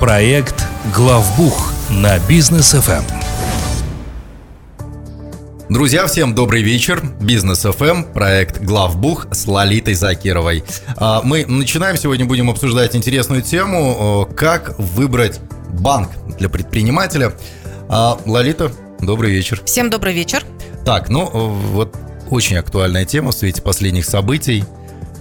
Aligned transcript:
Проект 0.00 0.66
«Главбух» 0.94 1.72
на 1.88 2.18
бизнес 2.28 2.72
ФМ. 2.72 3.02
Друзья, 5.70 6.06
всем 6.06 6.34
добрый 6.34 6.62
вечер. 6.62 7.02
Бизнес 7.18 7.64
FM, 7.64 8.12
проект 8.12 8.60
Главбух 8.60 9.26
с 9.32 9.46
Лолитой 9.46 9.94
Закировой. 9.94 10.64
А, 10.98 11.22
мы 11.22 11.46
начинаем 11.46 11.96
сегодня, 11.96 12.26
будем 12.26 12.50
обсуждать 12.50 12.94
интересную 12.94 13.40
тему, 13.40 14.28
как 14.36 14.78
выбрать 14.78 15.40
банк 15.70 16.10
для 16.38 16.50
предпринимателя. 16.50 17.32
А, 17.88 18.20
Лолита, 18.26 18.70
добрый 19.00 19.30
вечер. 19.30 19.62
Всем 19.64 19.88
добрый 19.88 20.12
вечер. 20.12 20.44
Так, 20.84 21.08
ну 21.08 21.24
вот 21.24 21.96
очень 22.28 22.58
актуальная 22.58 23.06
тема 23.06 23.30
в 23.30 23.34
свете 23.34 23.62
последних 23.62 24.04
событий 24.04 24.64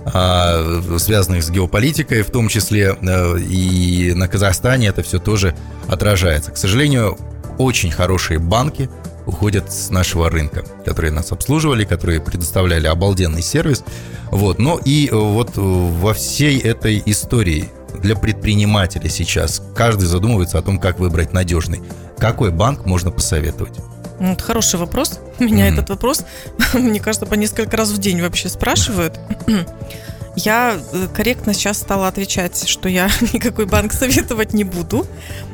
связанных 0.07 1.43
с 1.43 1.49
геополитикой, 1.49 2.21
в 2.21 2.29
том 2.29 2.47
числе 2.47 2.95
э, 3.01 3.39
и 3.39 4.13
на 4.13 4.27
Казахстане 4.27 4.88
это 4.88 5.01
все 5.01 5.20
тоже 5.20 5.55
отражается. 5.88 6.52
К 6.52 6.57
сожалению, 6.57 7.17
очень 7.57 7.91
хорошие 7.91 8.39
банки 8.39 8.89
уходят 9.25 9.71
с 9.71 9.89
нашего 9.89 10.30
рынка, 10.30 10.63
которые 10.85 11.11
нас 11.11 11.31
обслуживали, 11.31 11.85
которые 11.85 12.21
предоставляли 12.21 12.85
обалденный 12.85 13.41
сервис. 13.41 13.83
Вот. 14.30 14.59
Но 14.59 14.80
и 14.83 15.07
э, 15.07 15.16
вот 15.16 15.52
во 15.55 16.13
всей 16.13 16.59
этой 16.59 17.02
истории 17.05 17.69
для 17.99 18.16
предпринимателя 18.16 19.09
сейчас 19.09 19.61
каждый 19.75 20.05
задумывается 20.05 20.59
о 20.59 20.61
том, 20.61 20.77
как 20.80 20.99
выбрать 20.99 21.33
надежный. 21.33 21.81
Какой 22.19 22.52
банк 22.52 22.85
можно 22.85 23.09
посоветовать? 23.09 23.80
Ну, 24.19 24.33
это 24.33 24.44
хороший 24.44 24.80
вопрос. 24.80 25.19
Меня 25.39 25.67
mm-hmm. 25.67 25.73
этот 25.73 25.89
вопрос, 25.89 26.25
мне 26.73 26.99
кажется, 26.99 27.25
по 27.25 27.34
несколько 27.35 27.75
раз 27.77 27.89
в 27.89 27.98
день 27.98 28.21
вообще 28.21 28.49
спрашивают. 28.49 29.20
Я 30.35 30.77
э, 30.91 31.08
корректно 31.13 31.53
сейчас 31.53 31.77
стала 31.77 32.09
отвечать, 32.09 32.67
что 32.67 32.89
я 32.89 33.09
никакой 33.34 33.66
банк 33.66 33.94
советовать 33.94 34.53
не 34.53 34.66
буду. 34.66 35.08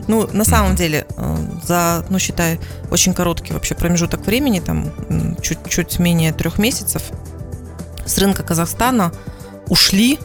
Ну, 0.07 0.27
на 0.33 0.43
самом 0.43 0.75
деле, 0.75 1.05
э, 1.17 1.37
за, 1.63 2.03
ну, 2.09 2.17
считай, 2.17 2.59
очень 2.89 3.13
короткий 3.13 3.53
вообще 3.53 3.75
промежуток 3.75 4.25
времени, 4.25 4.59
там, 4.59 4.91
чуть-чуть 5.39 5.99
менее 5.99 6.33
трех 6.33 6.57
месяцев, 6.57 7.03
с 8.05 8.17
рынка 8.17 8.41
Казахстана 8.41 9.11
ушли 9.67 10.17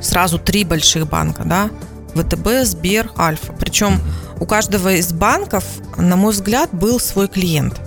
сразу 0.00 0.38
три 0.38 0.64
больших 0.64 1.08
банка, 1.08 1.42
да, 1.44 1.70
ВТБ, 2.14 2.64
Сбер, 2.64 3.10
Альфа. 3.16 3.52
Причем 3.58 4.00
у 4.40 4.46
каждого 4.46 4.92
из 4.92 5.12
банков, 5.12 5.64
на 5.96 6.16
мой 6.16 6.32
взгляд, 6.32 6.70
был 6.72 7.00
свой 7.00 7.28
клиент. 7.28 7.80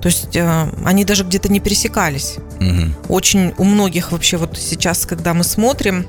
То 0.00 0.06
есть 0.06 0.36
э, 0.36 0.68
они 0.84 1.04
даже 1.04 1.24
где-то 1.24 1.48
не 1.48 1.60
пересекались. 1.60 2.36
Угу. 2.60 3.14
Очень 3.14 3.54
у 3.58 3.64
многих 3.64 4.12
вообще 4.12 4.36
вот 4.36 4.56
сейчас, 4.58 5.06
когда 5.06 5.34
мы 5.34 5.44
смотрим 5.44 6.06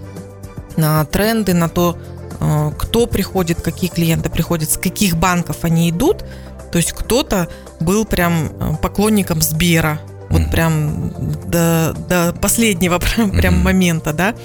на 0.76 1.06
тренды, 1.06 1.54
на 1.54 1.70
то, 1.70 1.98
э, 2.40 2.72
кто 2.78 3.08
приходит, 3.08 3.62
какие 3.62 3.90
клиенты 3.90 4.30
приходят, 4.30 4.70
с 4.70 4.78
каких 4.78 5.18
банков 5.18 5.58
они 5.64 5.90
идут, 5.90 6.26
то 6.72 6.78
есть 6.78 6.92
кто-то 6.92 7.48
был 7.80 8.06
прям 8.06 8.52
э, 8.60 8.76
поклонником 8.82 9.42
Сбера, 9.42 10.00
вот 10.30 10.52
прям 10.52 11.12
до, 11.48 11.96
до 12.10 12.34
последнего 12.34 13.00
прям, 13.16 13.32
прям 13.32 13.60
момента, 13.60 14.14
да. 14.14 14.36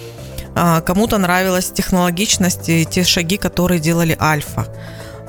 А 0.55 0.81
кому-то 0.83 1.19
нравилась 1.19 1.71
технологичность 1.71 2.69
и 2.69 2.85
те 2.85 3.05
шаги, 3.05 3.39
которые 3.39 3.81
делали 3.81 4.17
Альфа 4.21 4.67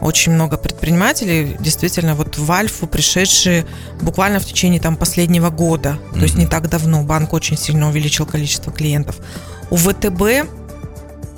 очень 0.03 0.33
много 0.33 0.57
предпринимателей, 0.57 1.55
действительно, 1.59 2.15
вот 2.15 2.37
в 2.37 2.51
Альфу 2.51 2.87
пришедшие 2.87 3.65
буквально 4.01 4.39
в 4.39 4.45
течение 4.45 4.79
там 4.79 4.95
последнего 4.95 5.49
года, 5.49 5.97
mm-hmm. 5.97 6.13
то 6.13 6.23
есть 6.23 6.35
не 6.35 6.45
так 6.45 6.69
давно, 6.69 7.03
банк 7.03 7.33
очень 7.33 7.57
сильно 7.57 7.89
увеличил 7.89 8.25
количество 8.25 8.71
клиентов. 8.71 9.17
У 9.69 9.77
ВТБ 9.77 10.47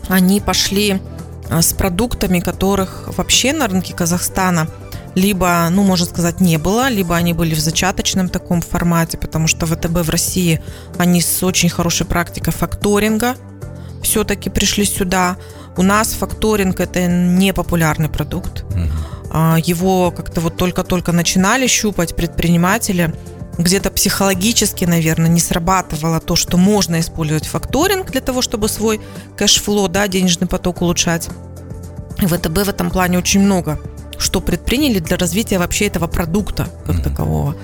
они 0.08 0.42
пошли 0.42 1.02
а, 1.50 1.62
с 1.62 1.74
продуктами, 1.74 2.40
которых 2.40 3.10
вообще 3.18 3.54
на 3.54 3.68
рынке 3.68 3.94
Казахстана 3.94 4.68
либо, 5.16 5.68
ну, 5.72 5.84
можно 5.84 6.06
сказать, 6.06 6.42
не 6.42 6.58
было, 6.58 6.90
либо 6.90 7.16
они 7.16 7.34
были 7.34 7.56
в 7.56 7.60
зачаточном 7.60 8.28
таком 8.28 8.62
формате, 8.62 9.18
потому 9.18 9.48
что 9.48 9.66
ВТБ 9.66 10.02
в 10.06 10.10
России, 10.10 10.62
они 10.98 11.22
с 11.22 11.42
очень 11.42 11.70
хорошей 11.70 12.06
практикой 12.06 12.52
факторинга 12.52 13.36
все-таки 14.04 14.50
пришли 14.50 14.86
сюда. 14.86 15.38
У 15.78 15.84
нас 15.84 16.14
факторинг 16.14 16.80
это 16.80 17.06
не 17.08 17.54
популярный 17.54 18.10
продукт. 18.10 18.64
Угу. 18.64 19.58
Его 19.58 20.12
как-то 20.12 20.42
вот 20.42 20.58
только-только 20.58 21.12
начинали 21.12 21.68
щупать 21.68 22.16
предприниматели. 22.16 23.14
Где-то 23.58 23.90
психологически, 23.90 24.86
наверное, 24.86 25.30
не 25.30 25.40
срабатывало 25.40 26.20
то, 26.20 26.36
что 26.36 26.58
можно 26.58 27.00
использовать 27.00 27.48
факторинг 27.48 28.12
для 28.12 28.22
того, 28.22 28.42
чтобы 28.42 28.68
свой 28.70 29.02
кэшфло, 29.38 29.88
да, 29.88 30.08
денежный 30.08 30.48
поток 30.48 30.82
улучшать. 30.82 31.30
ВТБ 32.18 32.66
в 32.66 32.70
этом 32.70 32.90
плане 32.90 33.18
очень 33.18 33.42
много 33.42 33.80
что 34.18 34.42
предприняли 34.42 35.00
для 35.00 35.18
развития 35.18 35.60
вообще 35.60 35.88
этого 35.88 36.08
продукта 36.08 36.68
как 36.86 36.98
mm 36.98 37.04
такового. 37.04 37.56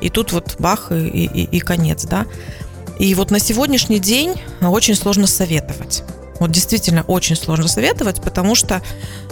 И 0.00 0.10
тут 0.10 0.32
вот 0.32 0.56
бах 0.58 0.92
и, 0.92 1.24
и, 1.24 1.44
и 1.44 1.60
конец, 1.60 2.04
да. 2.04 2.26
И 2.98 3.14
вот 3.14 3.30
на 3.30 3.38
сегодняшний 3.38 3.98
день 3.98 4.34
очень 4.60 4.94
сложно 4.94 5.26
советовать. 5.26 6.04
Вот 6.38 6.50
действительно 6.50 7.02
очень 7.02 7.36
сложно 7.36 7.68
советовать, 7.68 8.20
потому 8.22 8.54
что 8.54 8.82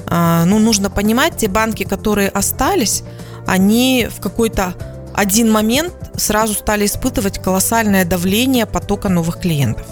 а, 0.06 0.44
ну, 0.44 0.58
нужно 0.58 0.90
понимать, 0.90 1.36
те 1.36 1.48
банки, 1.48 1.84
которые 1.84 2.28
остались, 2.28 3.02
они 3.46 4.08
в 4.10 4.20
какой-то 4.20 4.74
один 5.14 5.50
момент 5.50 5.94
сразу 6.16 6.54
стали 6.54 6.86
испытывать 6.86 7.38
колоссальное 7.38 8.04
давление 8.04 8.66
потока 8.66 9.08
новых 9.08 9.40
клиентов. 9.40 9.86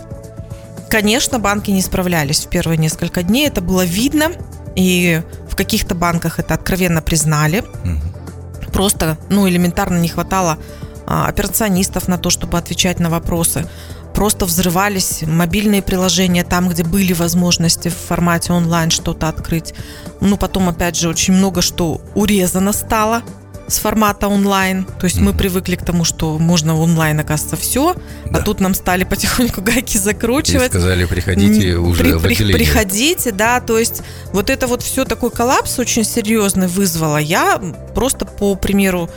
Конечно, 0.90 1.38
банки 1.38 1.70
не 1.70 1.82
справлялись 1.82 2.44
в 2.44 2.48
первые 2.48 2.78
несколько 2.78 3.22
дней, 3.22 3.48
это 3.48 3.60
было 3.60 3.84
видно, 3.84 4.32
и 4.76 5.22
в 5.48 5.56
каких-то 5.56 5.94
банках 5.94 6.38
это 6.38 6.54
откровенно 6.54 7.00
признали. 7.00 7.64
Просто, 8.72 9.18
ну, 9.28 9.48
элементарно 9.48 9.98
не 9.98 10.08
хватало 10.08 10.58
а, 11.06 11.26
операционистов 11.26 12.08
на 12.08 12.18
то, 12.18 12.30
чтобы 12.30 12.58
отвечать 12.58 12.98
на 12.98 13.08
вопросы 13.08 13.68
просто 14.14 14.46
взрывались 14.46 15.22
мобильные 15.26 15.82
приложения 15.82 16.44
там, 16.44 16.68
где 16.68 16.84
были 16.84 17.12
возможности 17.12 17.88
в 17.88 17.96
формате 17.96 18.52
онлайн 18.52 18.90
что-то 18.90 19.28
открыть. 19.28 19.74
Ну, 20.20 20.36
потом, 20.36 20.68
опять 20.68 20.96
же, 20.96 21.08
очень 21.08 21.34
много 21.34 21.62
что 21.62 22.00
урезано 22.14 22.72
стало 22.72 23.22
с 23.66 23.78
формата 23.78 24.28
онлайн. 24.28 24.84
То 24.84 25.04
есть 25.06 25.18
mm-hmm. 25.18 25.22
мы 25.22 25.32
привыкли 25.32 25.76
к 25.76 25.84
тому, 25.84 26.04
что 26.04 26.38
можно 26.38 26.76
онлайн, 26.76 27.18
оказывается, 27.20 27.56
все, 27.56 27.92
а 28.26 28.30
да. 28.30 28.38
а 28.38 28.42
тут 28.42 28.60
нам 28.60 28.74
стали 28.74 29.04
потихоньку 29.10 29.62
гайки 29.62 29.96
закручивать. 29.96 30.66
И 30.66 30.68
сказали, 30.68 31.04
приходите 31.06 31.76
уже 31.76 32.02
при, 32.02 32.12
в 32.12 32.24
отделение. 32.24 32.54
Приходите, 32.54 33.32
да, 33.32 33.60
то 33.60 33.78
есть 33.78 34.02
вот 34.32 34.50
это 34.50 34.66
вот 34.66 34.82
все 34.82 35.04
такой 35.04 35.30
коллапс 35.30 35.78
очень 35.78 36.04
серьезный 36.04 36.68
вызвало. 36.68 37.16
Я 37.16 37.60
просто 37.94 38.26
по 38.26 38.54
примеру 38.54 39.08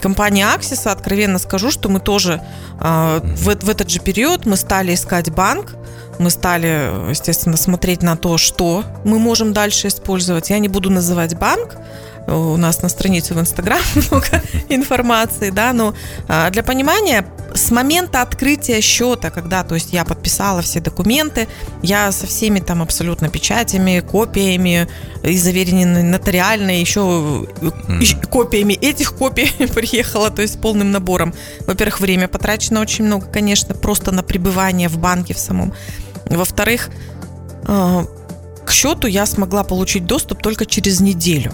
компании 0.00 0.44
Axis, 0.44 0.90
откровенно 0.90 1.38
скажу, 1.38 1.70
что 1.70 1.88
мы 1.88 2.00
тоже 2.00 2.40
э, 2.80 3.20
в, 3.22 3.64
в 3.64 3.68
этот 3.68 3.90
же 3.90 4.00
период 4.00 4.46
мы 4.46 4.56
стали 4.56 4.94
искать 4.94 5.30
банк, 5.30 5.74
мы 6.18 6.30
стали, 6.30 7.08
естественно, 7.08 7.56
смотреть 7.56 8.02
на 8.02 8.16
то, 8.16 8.36
что 8.36 8.84
мы 9.04 9.18
можем 9.18 9.52
дальше 9.52 9.88
использовать. 9.88 10.50
Я 10.50 10.58
не 10.58 10.68
буду 10.68 10.90
называть 10.90 11.36
банк, 11.38 11.76
у 12.26 12.56
нас 12.56 12.82
на 12.82 12.88
странице 12.88 13.34
в 13.34 13.40
Инстаграм 13.40 13.80
много 14.10 14.42
информации, 14.68 15.50
да, 15.50 15.72
но 15.72 15.94
а, 16.28 16.50
для 16.50 16.62
понимания, 16.62 17.24
с 17.54 17.70
момента 17.70 18.22
открытия 18.22 18.80
счета, 18.80 19.30
когда, 19.30 19.64
то 19.64 19.74
есть 19.74 19.92
я 19.92 20.04
подписала 20.04 20.62
все 20.62 20.80
документы, 20.80 21.48
я 21.82 22.12
со 22.12 22.26
всеми 22.26 22.60
там 22.60 22.82
абсолютно 22.82 23.28
печатями, 23.28 24.00
копиями 24.00 24.88
и 25.22 25.36
заверенными 25.36 26.02
нотариально, 26.02 26.70
еще 26.70 27.00
mm. 27.00 28.28
копиями 28.28 28.74
этих 28.74 29.14
копий 29.14 29.50
приехала, 29.74 30.30
то 30.30 30.42
есть 30.42 30.60
полным 30.60 30.90
набором. 30.90 31.34
Во-первых, 31.66 32.00
время 32.00 32.28
потрачено 32.28 32.80
очень 32.80 33.04
много, 33.04 33.26
конечно, 33.26 33.74
просто 33.74 34.12
на 34.12 34.22
пребывание 34.22 34.88
в 34.88 34.98
банке 34.98 35.34
в 35.34 35.38
самом. 35.38 35.72
Во-вторых, 36.26 36.90
а, 37.66 38.04
к 38.64 38.70
счету 38.70 39.08
я 39.08 39.26
смогла 39.26 39.64
получить 39.64 40.06
доступ 40.06 40.42
только 40.42 40.66
через 40.66 41.00
неделю. 41.00 41.52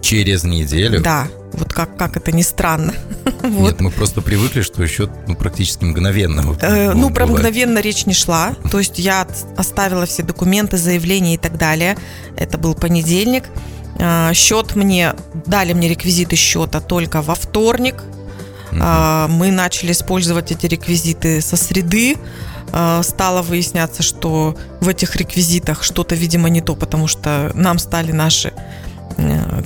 Через 0.00 0.44
неделю? 0.44 1.00
Да, 1.00 1.28
вот 1.52 1.72
как, 1.72 1.96
как 1.96 2.16
это 2.16 2.32
ни 2.32 2.42
странно. 2.42 2.94
Нет, 3.42 3.52
вот. 3.52 3.80
мы 3.80 3.90
просто 3.90 4.20
привыкли, 4.20 4.62
что 4.62 4.86
счет 4.86 5.10
ну, 5.26 5.34
практически 5.34 5.84
мгновенно. 5.84 6.56
Э, 6.60 6.92
ну, 6.92 7.10
про 7.10 7.26
мгновенно 7.26 7.78
речь 7.80 8.06
не 8.06 8.14
шла. 8.14 8.54
То 8.70 8.78
есть 8.78 8.98
я 8.98 9.26
оставила 9.56 10.06
все 10.06 10.22
документы, 10.22 10.76
заявления 10.76 11.34
и 11.34 11.38
так 11.38 11.58
далее. 11.58 11.96
Это 12.36 12.58
был 12.58 12.74
понедельник. 12.74 13.44
Э, 13.98 14.32
счет 14.34 14.76
мне, 14.76 15.14
дали 15.46 15.72
мне 15.72 15.88
реквизиты 15.88 16.36
счета 16.36 16.80
только 16.80 17.22
во 17.22 17.34
вторник. 17.34 18.02
Угу. 18.72 18.78
Мы 18.78 19.50
начали 19.50 19.90
использовать 19.92 20.52
эти 20.52 20.66
реквизиты 20.66 21.40
со 21.40 21.56
среды. 21.56 22.16
Э, 22.72 23.02
стало 23.02 23.42
выясняться, 23.42 24.02
что 24.02 24.56
в 24.80 24.88
этих 24.88 25.16
реквизитах 25.16 25.82
что-то, 25.82 26.14
видимо, 26.14 26.48
не 26.48 26.60
то, 26.60 26.76
потому 26.76 27.08
что 27.08 27.50
нам 27.54 27.78
стали 27.78 28.12
наши 28.12 28.52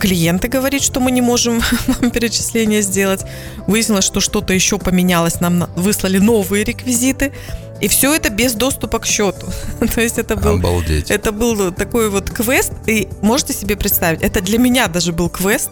клиенты 0.01 0.49
говорит, 0.49 0.83
что 0.83 1.01
мы 1.01 1.11
не 1.11 1.21
можем 1.21 1.61
вам 1.87 2.11
перечисление 2.11 2.83
сделать. 2.83 3.25
Выяснилось, 3.67 4.05
что 4.05 4.21
что-то 4.21 4.53
еще 4.53 4.79
поменялось, 4.79 5.41
нам 5.41 5.69
выслали 5.77 6.19
новые 6.19 6.65
реквизиты. 6.65 7.33
И 7.81 7.89
все 7.89 8.15
это 8.15 8.31
без 8.31 8.55
доступа 8.55 8.99
к 8.99 9.07
счету. 9.07 9.47
То 9.95 10.01
есть 10.01 10.19
это 10.19 10.37
был, 10.37 10.55
Обалдеть. 10.57 11.11
это 11.11 11.33
был 11.33 11.73
такой 11.73 12.09
вот 12.09 12.31
квест. 12.31 12.73
И 12.87 13.09
можете 13.21 13.53
себе 13.53 13.77
представить, 13.77 14.23
это 14.23 14.41
для 14.41 14.59
меня 14.59 14.87
даже 14.87 15.13
был 15.13 15.29
квест, 15.29 15.71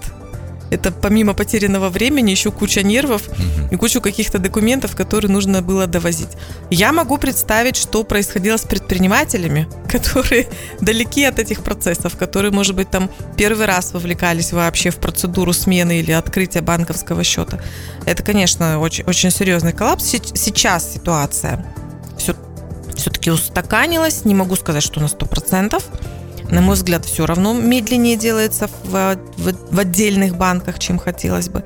это 0.73 0.91
помимо 0.91 1.35
потерянного 1.35 1.91
времени 1.91 2.31
еще 2.31 2.51
куча 2.51 2.83
нервов 2.83 3.29
и 3.71 3.77
кучу 3.77 4.01
каких-то 4.01 4.39
документов, 4.39 4.97
которые 4.97 5.31
нужно 5.31 5.61
было 5.61 5.87
довозить. 5.87 6.31
Я 6.71 6.93
могу 6.93 7.19
представить, 7.19 7.77
что 7.77 8.05
происходило 8.05 8.57
с 8.57 8.63
предпринимателями, 8.63 9.69
которые 9.91 10.49
далеки 10.81 11.25
от 11.25 11.39
этих 11.39 11.63
процессов, 11.63 12.17
которые, 12.17 12.53
может 12.53 12.75
быть, 12.75 12.91
там 12.91 13.11
первый 13.37 13.67
раз 13.67 13.93
вовлекались 13.93 14.53
вообще 14.53 14.89
в 14.89 14.97
процедуру 14.97 15.53
смены 15.53 16.01
или 16.01 16.11
открытия 16.11 16.63
банковского 16.63 17.23
счета. 17.23 17.61
Это, 18.07 18.23
конечно, 18.23 18.81
очень, 18.81 19.05
очень 19.05 19.31
серьезный 19.31 19.75
коллапс. 19.75 20.05
Сейчас 20.05 20.95
ситуация 20.95 21.67
все, 22.17 22.35
все-таки 22.97 23.31
устаканилась. 23.31 24.25
Не 24.25 24.35
могу 24.35 24.57
сказать, 24.57 24.83
что 24.83 25.01
на 25.01 25.07
100% 25.07 25.83
на 26.53 26.61
мой 26.61 26.75
взгляд, 26.75 27.05
все 27.07 27.25
равно 27.25 27.55
медленнее 27.55 28.17
делается 28.17 28.69
в, 28.85 29.17
в, 29.39 29.75
в 29.75 29.79
отдельных 29.79 30.37
банках, 30.37 30.79
чем 30.79 30.99
хотелось 30.99 31.49
бы. 31.49 31.65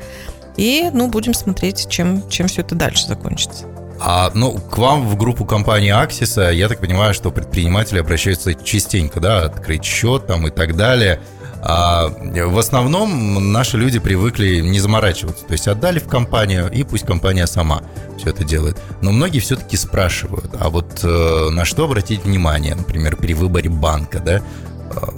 И, 0.57 0.91
ну, 0.93 1.09
будем 1.09 1.35
смотреть, 1.35 1.89
чем, 1.89 2.27
чем 2.31 2.47
все 2.47 2.63
это 2.63 2.77
дальше 2.77 3.07
закончится. 3.09 3.65
А, 3.99 4.31
ну, 4.35 4.53
к 4.59 4.79
вам 4.79 5.09
в 5.09 5.17
группу 5.17 5.45
компании 5.45 5.91
Аксиса, 5.91 6.51
я 6.51 6.69
так 6.69 6.81
понимаю, 6.81 7.15
что 7.15 7.31
предприниматели 7.33 7.99
обращаются 7.99 8.55
частенько, 8.55 9.21
да, 9.21 9.45
открыть 9.45 9.85
счет 9.85 10.27
там 10.29 10.47
и 10.47 10.51
так 10.51 10.77
далее. 10.77 11.21
А 11.63 12.09
в 12.09 12.59
основном 12.59 13.53
наши 13.53 13.77
люди 13.77 13.99
привыкли 13.99 14.61
не 14.61 14.79
заморачиваться. 14.79 15.45
То 15.47 15.53
есть 15.53 15.67
отдали 15.67 15.99
в 15.99 16.07
компанию, 16.07 16.71
и 16.71 16.85
пусть 16.85 17.05
компания 17.05 17.47
сама 17.49 17.83
все 18.19 18.31
это 18.31 18.45
делает. 18.45 18.79
Но 19.03 19.11
многие 19.11 19.41
все-таки 19.41 19.77
спрашивают, 19.77 20.53
а 20.61 20.69
вот 20.69 21.01
э, 21.03 21.49
на 21.51 21.65
что 21.65 21.85
обратить 21.85 22.25
внимание, 22.25 22.77
например, 22.77 23.17
при 23.17 23.35
выборе 23.35 23.69
банка, 23.69 24.21
да? 24.21 24.43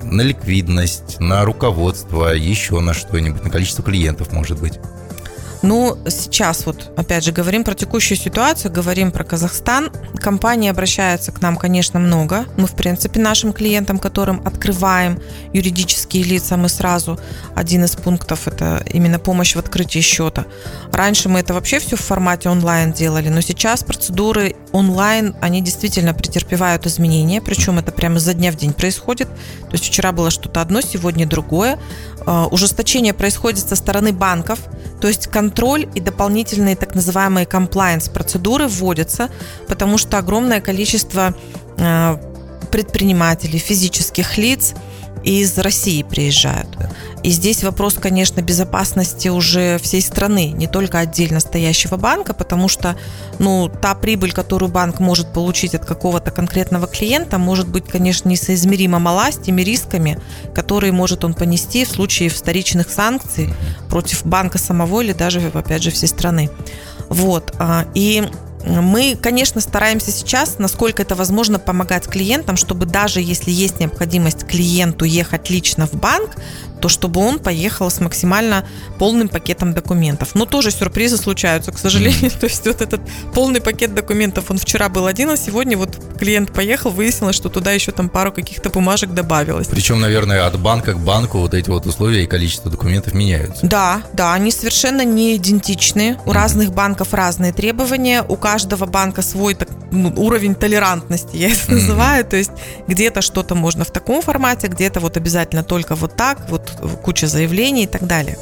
На 0.02 0.22
ликвидность, 0.22 1.20
на 1.20 1.44
руководство, 1.44 2.34
еще 2.34 2.80
на 2.80 2.94
что-нибудь, 2.94 3.44
на 3.44 3.50
количество 3.50 3.84
клиентов, 3.84 4.32
может 4.32 4.60
быть. 4.60 4.78
Ну, 5.62 5.98
сейчас 6.08 6.66
вот, 6.66 6.92
опять 6.96 7.24
же, 7.24 7.32
говорим 7.32 7.64
про 7.64 7.74
текущую 7.74 8.16
ситуацию, 8.16 8.72
говорим 8.72 9.10
про 9.10 9.24
Казахстан. 9.24 9.90
Компании 10.16 10.70
обращаются 10.70 11.32
к 11.32 11.42
нам, 11.42 11.56
конечно, 11.56 11.98
много. 11.98 12.44
Мы, 12.56 12.66
в 12.66 12.74
принципе, 12.74 13.20
нашим 13.20 13.52
клиентам, 13.52 13.98
которым 13.98 14.40
открываем 14.46 15.20
юридические 15.52 16.22
лица, 16.22 16.56
мы 16.56 16.68
сразу, 16.68 17.18
один 17.54 17.84
из 17.84 17.96
пунктов– 17.96 18.46
это 18.46 18.84
именно 18.92 19.18
помощь 19.18 19.56
в 19.56 19.58
открытии 19.58 20.00
счета. 20.00 20.46
Раньше 20.92 21.28
мы 21.28 21.40
это 21.40 21.54
вообще 21.54 21.80
все 21.80 21.96
в 21.96 22.00
формате 22.00 22.48
онлайн 22.48 22.92
делали, 22.92 23.28
но 23.28 23.40
сейчас 23.40 23.82
процедуры 23.82 24.54
онлайн, 24.72 25.34
они 25.40 25.60
действительно 25.60 26.14
претерпевают 26.14 26.86
изменения, 26.86 27.40
причем 27.40 27.78
это 27.78 27.90
прямо 27.90 28.20
за 28.20 28.34
дня 28.34 28.52
в 28.52 28.56
день 28.56 28.72
происходит. 28.72 29.28
То 29.28 29.72
есть 29.72 29.84
вчера 29.84 30.12
было 30.12 30.30
что-то 30.30 30.60
одно, 30.60 30.80
сегодня 30.80 31.26
другое. 31.26 31.78
А, 32.26 32.46
ужесточение 32.46 33.14
происходит 33.14 33.68
со 33.68 33.74
стороны 33.74 34.12
банков, 34.12 34.60
то 35.00 35.08
есть 35.08 35.26
и 35.94 36.00
дополнительные 36.00 36.76
так 36.76 36.94
называемые 36.94 37.46
compliance 37.46 38.10
процедуры 38.10 38.66
вводятся, 38.68 39.30
потому 39.66 39.98
что 39.98 40.18
огромное 40.18 40.60
количество 40.60 41.34
а, 41.78 42.20
предпринимателей, 42.70 43.58
физических 43.58 44.38
лиц– 44.38 44.74
из 45.24 45.58
России 45.58 46.02
приезжают. 46.02 46.68
Да. 46.78 46.90
И 47.28 47.30
здесь 47.30 47.62
вопрос, 47.62 47.96
конечно, 48.00 48.40
безопасности 48.40 49.28
уже 49.28 49.76
всей 49.82 50.00
страны, 50.00 50.46
не 50.46 50.66
только 50.66 50.98
отдельно 50.98 51.40
стоящего 51.40 51.98
банка, 51.98 52.32
потому 52.32 52.68
что 52.68 52.96
ну, 53.38 53.68
та 53.68 53.94
прибыль, 53.94 54.32
которую 54.32 54.72
банк 54.72 54.98
может 54.98 55.34
получить 55.34 55.74
от 55.74 55.84
какого-то 55.84 56.30
конкретного 56.30 56.86
клиента, 56.86 57.36
может 57.36 57.68
быть, 57.68 57.84
конечно, 57.84 58.30
несоизмеримо 58.30 58.98
мала 58.98 59.30
с 59.30 59.36
теми 59.36 59.60
рисками, 59.60 60.18
которые 60.54 60.92
может 60.92 61.22
он 61.22 61.34
понести 61.34 61.84
в 61.84 61.90
случае 61.90 62.30
вторичных 62.30 62.88
санкций 62.88 63.52
против 63.90 64.24
банка 64.24 64.56
самого 64.56 65.02
или 65.02 65.12
даже, 65.12 65.52
опять 65.52 65.82
же, 65.82 65.90
всей 65.90 66.06
страны. 66.06 66.48
Вот. 67.10 67.52
А, 67.58 67.84
и 67.92 68.26
мы, 68.64 69.16
конечно, 69.20 69.60
стараемся 69.60 70.10
сейчас, 70.10 70.58
насколько 70.58 71.02
это 71.02 71.14
возможно, 71.14 71.58
помогать 71.58 72.06
клиентам, 72.06 72.56
чтобы 72.56 72.86
даже 72.86 73.20
если 73.20 73.50
есть 73.50 73.80
необходимость 73.80 74.46
клиенту 74.46 75.04
ехать 75.04 75.50
лично 75.50 75.86
в 75.86 75.94
банк, 75.94 76.30
то 76.80 76.88
чтобы 76.88 77.20
он 77.20 77.38
поехал 77.38 77.90
с 77.90 78.00
максимально 78.00 78.64
полным 78.98 79.28
пакетом 79.28 79.74
документов. 79.74 80.34
Но 80.34 80.44
тоже 80.46 80.70
сюрпризы 80.70 81.16
случаются, 81.16 81.72
к 81.72 81.78
сожалению. 81.78 82.30
То 82.40 82.46
есть 82.46 82.66
вот 82.66 82.80
этот 82.80 83.00
полный 83.34 83.60
пакет 83.60 83.94
документов, 83.94 84.50
он 84.50 84.58
вчера 84.58 84.88
был 84.88 85.06
один, 85.06 85.30
а 85.30 85.36
сегодня 85.36 85.76
вот 85.76 85.96
клиент 86.18 86.52
поехал, 86.52 86.90
выяснилось, 86.90 87.36
что 87.36 87.48
туда 87.48 87.72
еще 87.72 87.92
там 87.92 88.08
пару 88.08 88.32
каких-то 88.32 88.70
бумажек 88.70 89.10
добавилось. 89.10 89.68
Причем, 89.68 90.00
наверное, 90.00 90.46
от 90.46 90.58
банка 90.58 90.92
к 90.92 90.98
банку 90.98 91.38
вот 91.38 91.54
эти 91.54 91.70
вот 91.70 91.86
условия 91.86 92.24
и 92.24 92.26
количество 92.26 92.70
документов 92.70 93.14
меняются. 93.14 93.66
Да, 93.66 94.02
да, 94.12 94.34
они 94.34 94.50
совершенно 94.50 95.04
не 95.04 95.36
идентичны. 95.36 96.18
У 96.24 96.30
mm-hmm. 96.30 96.32
разных 96.32 96.72
банков 96.72 97.14
разные 97.14 97.52
требования, 97.52 98.22
у 98.22 98.36
каждого 98.36 98.86
банка 98.86 99.22
свой 99.22 99.54
так, 99.54 99.68
ну, 99.90 100.12
уровень 100.16 100.54
толерантности, 100.54 101.36
я 101.36 101.50
это 101.50 101.60
mm-hmm. 101.60 101.74
называю. 101.74 102.24
То 102.24 102.36
есть 102.36 102.52
где-то 102.86 103.22
что-то 103.22 103.54
можно 103.54 103.84
в 103.84 103.90
таком 103.90 104.22
формате, 104.22 104.68
где-то 104.68 105.00
вот 105.00 105.16
обязательно 105.16 105.62
только 105.62 105.94
вот 105.94 106.16
так, 106.16 106.48
вот 106.50 106.67
куча 107.02 107.26
заявлений 107.26 107.84
и 107.84 107.86
так 107.86 108.06
далее. 108.06 108.38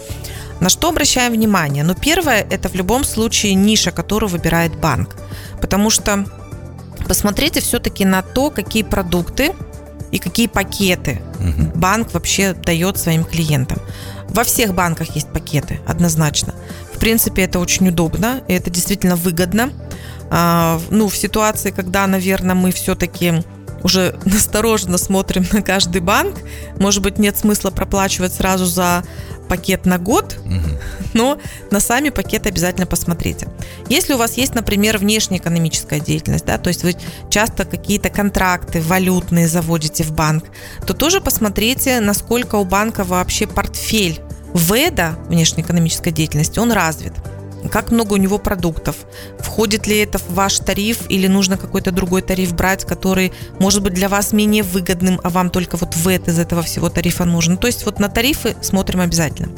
На 0.61 0.69
что 0.69 0.89
обращаем 0.89 1.33
внимание? 1.33 1.85
Ну, 1.85 1.95
первое, 1.95 2.47
это 2.49 2.69
в 2.69 2.75
любом 2.75 3.05
случае 3.05 3.55
ниша, 3.55 3.91
которую 3.91 4.31
выбирает 4.31 4.77
банк. 4.77 5.17
Потому 5.61 5.91
что 5.91 6.25
посмотрите 7.07 7.61
все-таки 7.61 8.05
на 8.05 8.23
то, 8.23 8.51
какие 8.51 8.83
продукты 8.83 9.53
и 10.13 10.19
какие 10.19 10.47
пакеты 10.47 11.21
угу. 11.39 11.73
банк 11.75 12.15
вообще 12.15 12.55
дает 12.55 12.99
своим 12.99 13.25
клиентам. 13.25 13.79
Во 14.29 14.45
всех 14.45 14.75
банках 14.75 15.15
есть 15.15 15.29
пакеты, 15.29 15.81
однозначно. 15.87 16.55
В 16.93 16.99
принципе, 16.99 17.43
это 17.43 17.59
очень 17.59 17.89
удобно, 17.89 18.43
и 18.49 18.55
это 18.55 18.71
действительно 18.71 19.17
выгодно. 19.17 19.71
А, 20.31 20.81
ну, 20.91 21.09
в 21.09 21.17
ситуации, 21.17 21.71
когда, 21.71 22.07
наверное, 22.07 22.55
мы 22.55 22.73
все-таки 22.73 23.43
уже 23.83 24.19
настороженно 24.25 24.99
смотрим 24.99 25.47
на 25.53 25.63
каждый 25.63 26.01
банк. 26.01 26.37
Может 26.79 27.03
быть, 27.03 27.19
нет 27.19 27.37
смысла 27.37 27.71
проплачивать 27.71 28.35
сразу 28.35 28.67
за 28.67 29.05
пакет 29.49 29.87
на 29.87 29.99
год, 29.99 30.39
но 31.15 31.39
на 31.71 31.81
сами 31.81 32.11
пакеты 32.11 32.49
обязательно 32.49 32.87
посмотрите. 32.87 33.49
Если 33.89 34.15
у 34.15 34.19
вас 34.19 34.37
есть, 34.37 34.55
например, 34.55 34.99
внешняя 34.99 35.39
экономическая 35.39 36.01
деятельность, 36.01 36.45
да, 36.45 36.59
то 36.59 36.69
есть 36.69 36.83
вы 36.83 36.97
часто 37.31 37.65
какие-то 37.65 38.11
контракты 38.11 38.81
валютные 38.81 39.47
заводите 39.49 40.03
в 40.03 40.13
банк, 40.13 40.45
то 40.87 40.95
тоже 40.95 41.21
посмотрите, 41.21 42.01
насколько 42.01 42.57
у 42.57 42.65
банка 42.65 43.05
вообще 43.05 43.47
портфель 43.47 44.21
ВЭДа, 44.53 45.17
внешнеэкономической 45.29 46.13
деятельности, 46.13 46.59
он 46.59 46.73
развит 46.73 47.13
как 47.69 47.91
много 47.91 48.15
у 48.15 48.17
него 48.17 48.39
продуктов, 48.39 48.97
входит 49.39 49.87
ли 49.87 49.99
это 49.99 50.19
в 50.19 50.31
ваш 50.31 50.59
тариф 50.59 51.03
или 51.09 51.27
нужно 51.27 51.57
какой-то 51.57 51.93
другой 51.93 52.23
тариф 52.23 52.55
брать, 52.55 52.85
который 52.85 53.33
может 53.59 53.83
быть 53.83 53.95
для 53.95 54.09
вас 54.09 54.33
менее 54.33 54.63
выгодным, 54.63 55.21
а 55.23 55.31
вам 55.31 55.51
только 55.51 55.77
вот 55.77 55.95
ВЭТ 55.97 56.29
из 56.29 56.39
этого 56.39 56.63
всего 56.63 56.89
тарифа 56.89 57.25
нужен. 57.25 57.57
То 57.57 57.67
есть 57.67 57.85
вот 57.85 57.99
на 58.01 58.09
тарифы 58.09 58.57
смотрим 58.61 59.01
обязательно. 59.01 59.51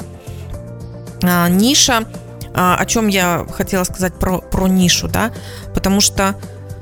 А, 1.23 1.49
ниша, 1.49 2.05
а, 2.53 2.75
о 2.75 2.85
чем 2.85 3.07
я 3.07 3.45
хотела 3.51 3.83
сказать 3.83 4.13
про, 4.13 4.39
про 4.39 4.67
нишу, 4.67 5.07
да, 5.07 5.31
потому 5.73 6.01
что 6.01 6.35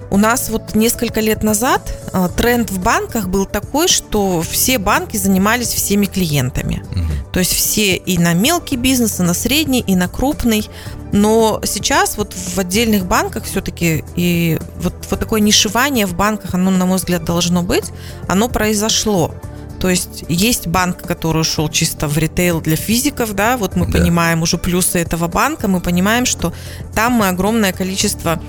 у 0.10 0.18
нас 0.18 0.50
вот 0.50 0.76
несколько 0.76 1.20
лет 1.20 1.44
назад 1.44 1.82
а, 2.14 2.30
тренд 2.30 2.72
в 2.72 2.80
банках 2.80 3.28
был 3.28 3.46
такой, 3.46 3.88
что 3.88 4.42
все 4.42 4.78
банки 4.78 5.18
занимались 5.18 5.74
всеми 5.74 6.06
клиентами. 6.06 6.84
Угу. 6.92 7.32
То 7.34 7.40
есть 7.40 7.54
все 7.54 7.96
и 7.96 8.18
на 8.18 8.34
мелкий 8.34 8.78
бизнес, 8.78 9.20
и 9.20 9.24
на 9.24 9.34
средний, 9.34 9.82
и 9.82 9.96
на 9.96 10.08
крупный. 10.08 10.70
Но 11.12 11.62
сейчас 11.64 12.18
вот 12.18 12.34
в 12.34 12.58
отдельных 12.58 13.06
банках 13.06 13.44
все-таки 13.44 14.04
и 14.16 14.60
вот, 14.82 14.94
вот 15.10 15.20
такое 15.20 15.42
нишевание 15.42 16.06
в 16.06 16.16
банках, 16.16 16.54
оно, 16.54 16.72
на 16.72 16.86
мой 16.86 16.98
взгляд, 16.98 17.24
должно 17.26 17.64
быть, 17.64 17.92
оно 18.28 18.50
произошло. 18.50 19.34
То 19.80 19.90
есть 19.90 20.26
есть 20.28 20.68
банк, 20.68 21.04
который 21.04 21.42
ушел 21.42 21.70
чисто 21.70 22.08
в 22.08 22.18
ритейл 22.18 22.62
для 22.62 22.76
физиков, 22.76 23.34
да, 23.34 23.58
вот 23.58 23.76
мы 23.76 23.86
да. 23.86 24.00
понимаем 24.00 24.42
уже 24.42 24.58
плюсы 24.58 25.00
этого 25.00 25.28
банка, 25.28 25.68
мы 25.68 25.82
понимаем, 25.82 26.26
что 26.26 26.54
там 26.96 27.14
мы 27.14 27.28
огромное 27.28 27.74
количество 27.74 28.42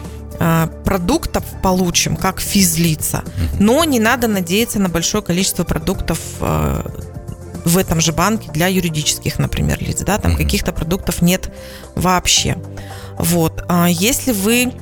продуктов 0.84 1.44
получим, 1.62 2.16
как 2.16 2.40
физлица, 2.40 3.24
но 3.58 3.84
не 3.84 4.00
надо 4.00 4.28
надеяться 4.28 4.78
на 4.78 4.88
большое 4.88 5.22
количество 5.22 5.64
продуктов 5.64 6.18
а, 6.40 6.84
в 7.64 7.76
этом 7.76 8.00
же 8.00 8.12
банке 8.12 8.50
для 8.52 8.68
юридических, 8.68 9.38
например, 9.38 9.78
лиц, 9.80 10.00
да, 10.02 10.18
там 10.18 10.36
каких-то 10.36 10.72
продуктов 10.72 11.22
нет 11.22 11.52
вообще. 11.94 12.56
Вот. 13.18 13.64
А 13.68 13.88
если 13.88 14.32
вы 14.32 14.72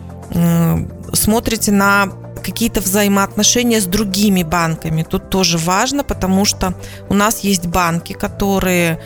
смотрите 1.12 1.72
на 1.72 2.12
какие-то 2.42 2.80
взаимоотношения 2.80 3.80
с 3.80 3.86
другими 3.86 4.44
банками. 4.44 5.02
Тут 5.02 5.30
тоже 5.30 5.58
важно, 5.58 6.04
потому 6.04 6.44
что 6.44 6.74
у 7.08 7.14
нас 7.14 7.40
есть 7.40 7.66
банки, 7.66 8.12
которые 8.12 9.00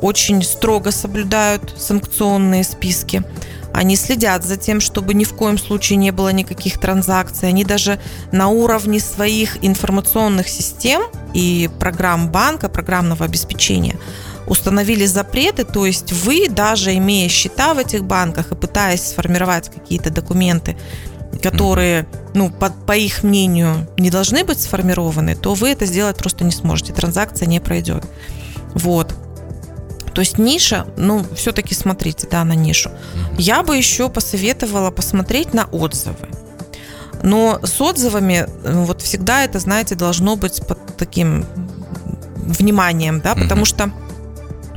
очень 0.00 0.42
строго 0.42 0.90
соблюдают 0.90 1.72
санкционные 1.78 2.64
списки. 2.64 3.22
Они 3.74 3.96
следят 3.96 4.44
за 4.44 4.56
тем, 4.56 4.80
чтобы 4.80 5.14
ни 5.14 5.24
в 5.24 5.34
коем 5.34 5.58
случае 5.58 5.96
не 5.96 6.12
было 6.12 6.28
никаких 6.28 6.78
транзакций. 6.78 7.48
Они 7.48 7.64
даже 7.64 7.98
на 8.30 8.48
уровне 8.48 9.00
своих 9.00 9.58
информационных 9.64 10.48
систем 10.48 11.02
и 11.34 11.68
программ 11.80 12.30
банка, 12.30 12.68
программного 12.68 13.24
обеспечения 13.24 13.96
установили 14.46 15.06
запреты, 15.06 15.64
то 15.64 15.86
есть 15.86 16.12
вы, 16.12 16.48
даже 16.50 16.94
имея 16.96 17.28
счета 17.30 17.72
в 17.72 17.78
этих 17.78 18.04
банках 18.04 18.52
и 18.52 18.54
пытаясь 18.54 19.02
сформировать 19.02 19.70
какие-то 19.70 20.10
документы, 20.10 20.76
которые, 21.42 22.06
ну, 22.34 22.50
по, 22.50 22.68
по 22.68 22.92
их 22.92 23.22
мнению, 23.22 23.88
не 23.96 24.10
должны 24.10 24.44
быть 24.44 24.60
сформированы, 24.60 25.34
то 25.34 25.54
вы 25.54 25.70
это 25.70 25.86
сделать 25.86 26.16
просто 26.16 26.44
не 26.44 26.52
сможете. 26.52 26.92
Транзакция 26.92 27.46
не 27.46 27.58
пройдет. 27.58 28.04
Вот. 28.74 29.14
То 30.14 30.20
есть 30.20 30.38
ниша, 30.38 30.86
ну, 30.96 31.24
все-таки 31.34 31.74
смотрите, 31.74 32.28
да, 32.30 32.44
на 32.44 32.54
нишу. 32.54 32.90
Я 33.36 33.62
бы 33.62 33.76
еще 33.76 34.08
посоветовала 34.08 34.90
посмотреть 34.90 35.52
на 35.52 35.64
отзывы. 35.64 36.28
Но 37.22 37.58
с 37.62 37.80
отзывами 37.80 38.46
э, 38.46 38.84
вот 38.84 39.02
всегда 39.02 39.44
это, 39.44 39.58
знаете, 39.58 39.94
должно 39.94 40.36
быть 40.36 40.64
под 40.66 40.78
таким 40.96 41.46
вниманием, 42.36 43.20
да, 43.20 43.34
потому 43.34 43.64
что 43.64 43.90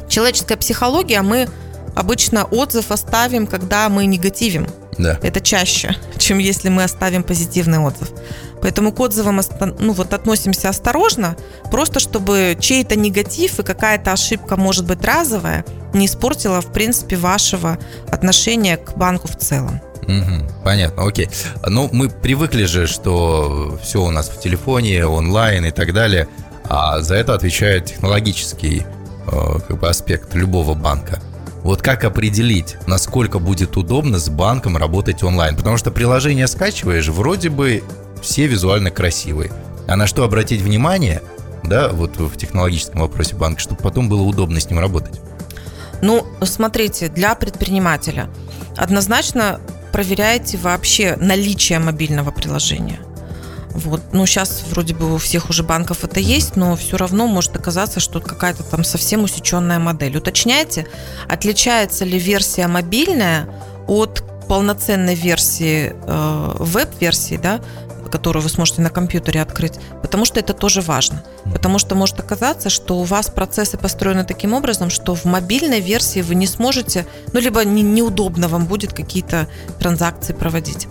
человеческая 0.07 0.55
психология, 0.55 1.21
мы 1.21 1.49
обычно 1.95 2.45
отзыв 2.45 2.91
оставим, 2.91 3.47
когда 3.47 3.89
мы 3.89 4.05
негативим. 4.05 4.67
Да. 4.97 5.19
Это 5.21 5.41
чаще, 5.41 5.95
чем 6.27 6.39
если 6.39 6.67
мы 6.67 6.83
оставим 6.83 7.23
позитивный 7.23 7.79
отзыв. 7.79 8.09
Поэтому 8.61 8.91
к 8.91 8.99
отзывам 8.99 9.39
ну, 9.79 9.93
вот 9.93 10.13
относимся 10.13 10.67
осторожно, 10.67 11.37
просто 11.71 12.01
чтобы 12.01 12.57
чей-то 12.59 12.97
негатив 12.97 13.59
и 13.59 13.63
какая-то 13.63 14.11
ошибка, 14.11 14.57
может 14.57 14.85
быть, 14.85 15.05
разовая, 15.05 15.63
не 15.93 16.05
испортила, 16.05 16.59
в 16.59 16.73
принципе, 16.73 17.15
вашего 17.15 17.77
отношения 18.11 18.75
к 18.75 18.97
банку 18.97 19.29
в 19.29 19.37
целом. 19.37 19.79
Угу, 20.01 20.63
понятно, 20.65 21.07
окей. 21.07 21.29
Ну, 21.65 21.89
мы 21.93 22.09
привыкли 22.09 22.65
же, 22.65 22.87
что 22.87 23.79
все 23.81 24.03
у 24.03 24.11
нас 24.11 24.27
в 24.27 24.41
телефоне, 24.41 25.05
онлайн 25.05 25.65
и 25.65 25.71
так 25.71 25.93
далее, 25.93 26.27
а 26.65 26.99
за 26.99 27.15
это 27.15 27.35
отвечает 27.35 27.85
технологический 27.85 28.85
э, 29.31 29.59
как 29.65 29.79
бы, 29.79 29.87
аспект 29.87 30.35
любого 30.35 30.73
банка. 30.73 31.21
Вот 31.67 31.81
как 31.81 32.05
определить, 32.05 32.77
насколько 32.87 33.39
будет 33.39 33.75
удобно 33.75 34.19
с 34.19 34.29
банком 34.29 34.77
работать 34.77 35.21
онлайн? 35.21 35.57
Потому 35.57 35.75
что 35.75 35.91
приложение 35.91 36.47
скачиваешь, 36.47 37.09
вроде 37.09 37.49
бы 37.49 37.83
все 38.21 38.47
визуально 38.47 38.89
красивые. 38.89 39.51
А 39.85 39.97
на 39.97 40.07
что 40.07 40.23
обратить 40.23 40.61
внимание, 40.61 41.21
да, 41.65 41.89
вот 41.89 42.15
в 42.15 42.37
технологическом 42.37 43.01
вопросе 43.01 43.35
банка, 43.35 43.59
чтобы 43.59 43.81
потом 43.81 44.07
было 44.07 44.21
удобно 44.21 44.61
с 44.61 44.69
ним 44.69 44.79
работать? 44.79 45.19
Ну, 46.01 46.25
смотрите, 46.41 47.09
для 47.09 47.35
предпринимателя 47.35 48.29
однозначно 48.77 49.59
проверяйте 49.91 50.57
вообще 50.57 51.17
наличие 51.17 51.79
мобильного 51.79 52.31
приложения. 52.31 53.01
Вот. 53.77 54.01
Ну, 54.11 54.25
сейчас 54.25 54.63
вроде 54.71 54.95
бы 54.95 55.13
у 55.13 55.17
всех 55.19 55.51
уже 55.51 55.61
банков 55.61 56.03
это 56.03 56.19
есть, 56.19 56.55
но 56.55 56.75
все 56.75 56.97
равно 56.97 57.27
может 57.27 57.55
оказаться, 57.55 57.99
что 57.99 58.19
какая-то 58.19 58.63
там 58.63 58.83
совсем 58.83 59.23
усеченная 59.23 59.77
модель. 59.77 60.17
Уточняйте, 60.17 60.87
отличается 61.29 62.03
ли 62.03 62.17
версия 62.17 62.67
мобильная 62.67 63.47
от 63.87 64.23
полноценной 64.49 65.13
версии, 65.13 65.93
э, 65.95 66.51
веб-версии, 66.57 67.37
да, 67.37 67.61
которую 68.09 68.41
вы 68.41 68.49
сможете 68.49 68.81
на 68.81 68.89
компьютере 68.89 69.43
открыть, 69.43 69.75
потому 70.01 70.25
что 70.25 70.39
это 70.39 70.53
тоже 70.53 70.81
важно. 70.81 71.23
Потому 71.53 71.77
что 71.77 71.93
может 71.93 72.19
оказаться, 72.19 72.71
что 72.71 72.97
у 72.97 73.03
вас 73.03 73.29
процессы 73.29 73.77
построены 73.77 74.23
таким 74.23 74.53
образом, 74.53 74.89
что 74.89 75.13
в 75.13 75.25
мобильной 75.25 75.81
версии 75.81 76.21
вы 76.21 76.33
не 76.33 76.47
сможете, 76.47 77.05
ну, 77.31 77.39
либо 77.39 77.63
не, 77.63 77.83
неудобно 77.83 78.47
вам 78.47 78.65
будет 78.65 78.93
какие-то 78.93 79.47
транзакции 79.79 80.33
проводить. 80.33 80.87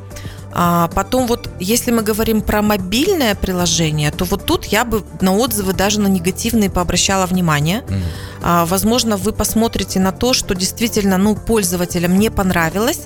А 0.58 0.88
потом 0.88 1.26
вот, 1.26 1.50
если 1.60 1.90
мы 1.90 2.00
говорим 2.00 2.40
про 2.40 2.62
мобильное 2.62 3.34
приложение, 3.34 4.10
то 4.10 4.24
вот 4.24 4.46
тут 4.46 4.64
я 4.64 4.86
бы 4.86 5.04
на 5.20 5.36
отзывы 5.36 5.74
даже 5.74 6.00
на 6.00 6.06
негативные 6.06 6.70
пообращала 6.70 7.26
внимание. 7.26 7.84
Mm. 7.86 8.02
А, 8.42 8.64
возможно, 8.64 9.18
вы 9.18 9.34
посмотрите 9.34 10.00
на 10.00 10.12
то, 10.12 10.32
что 10.32 10.54
действительно, 10.54 11.18
ну, 11.18 11.36
пользователям 11.36 12.18
не 12.18 12.30
понравилось, 12.30 13.00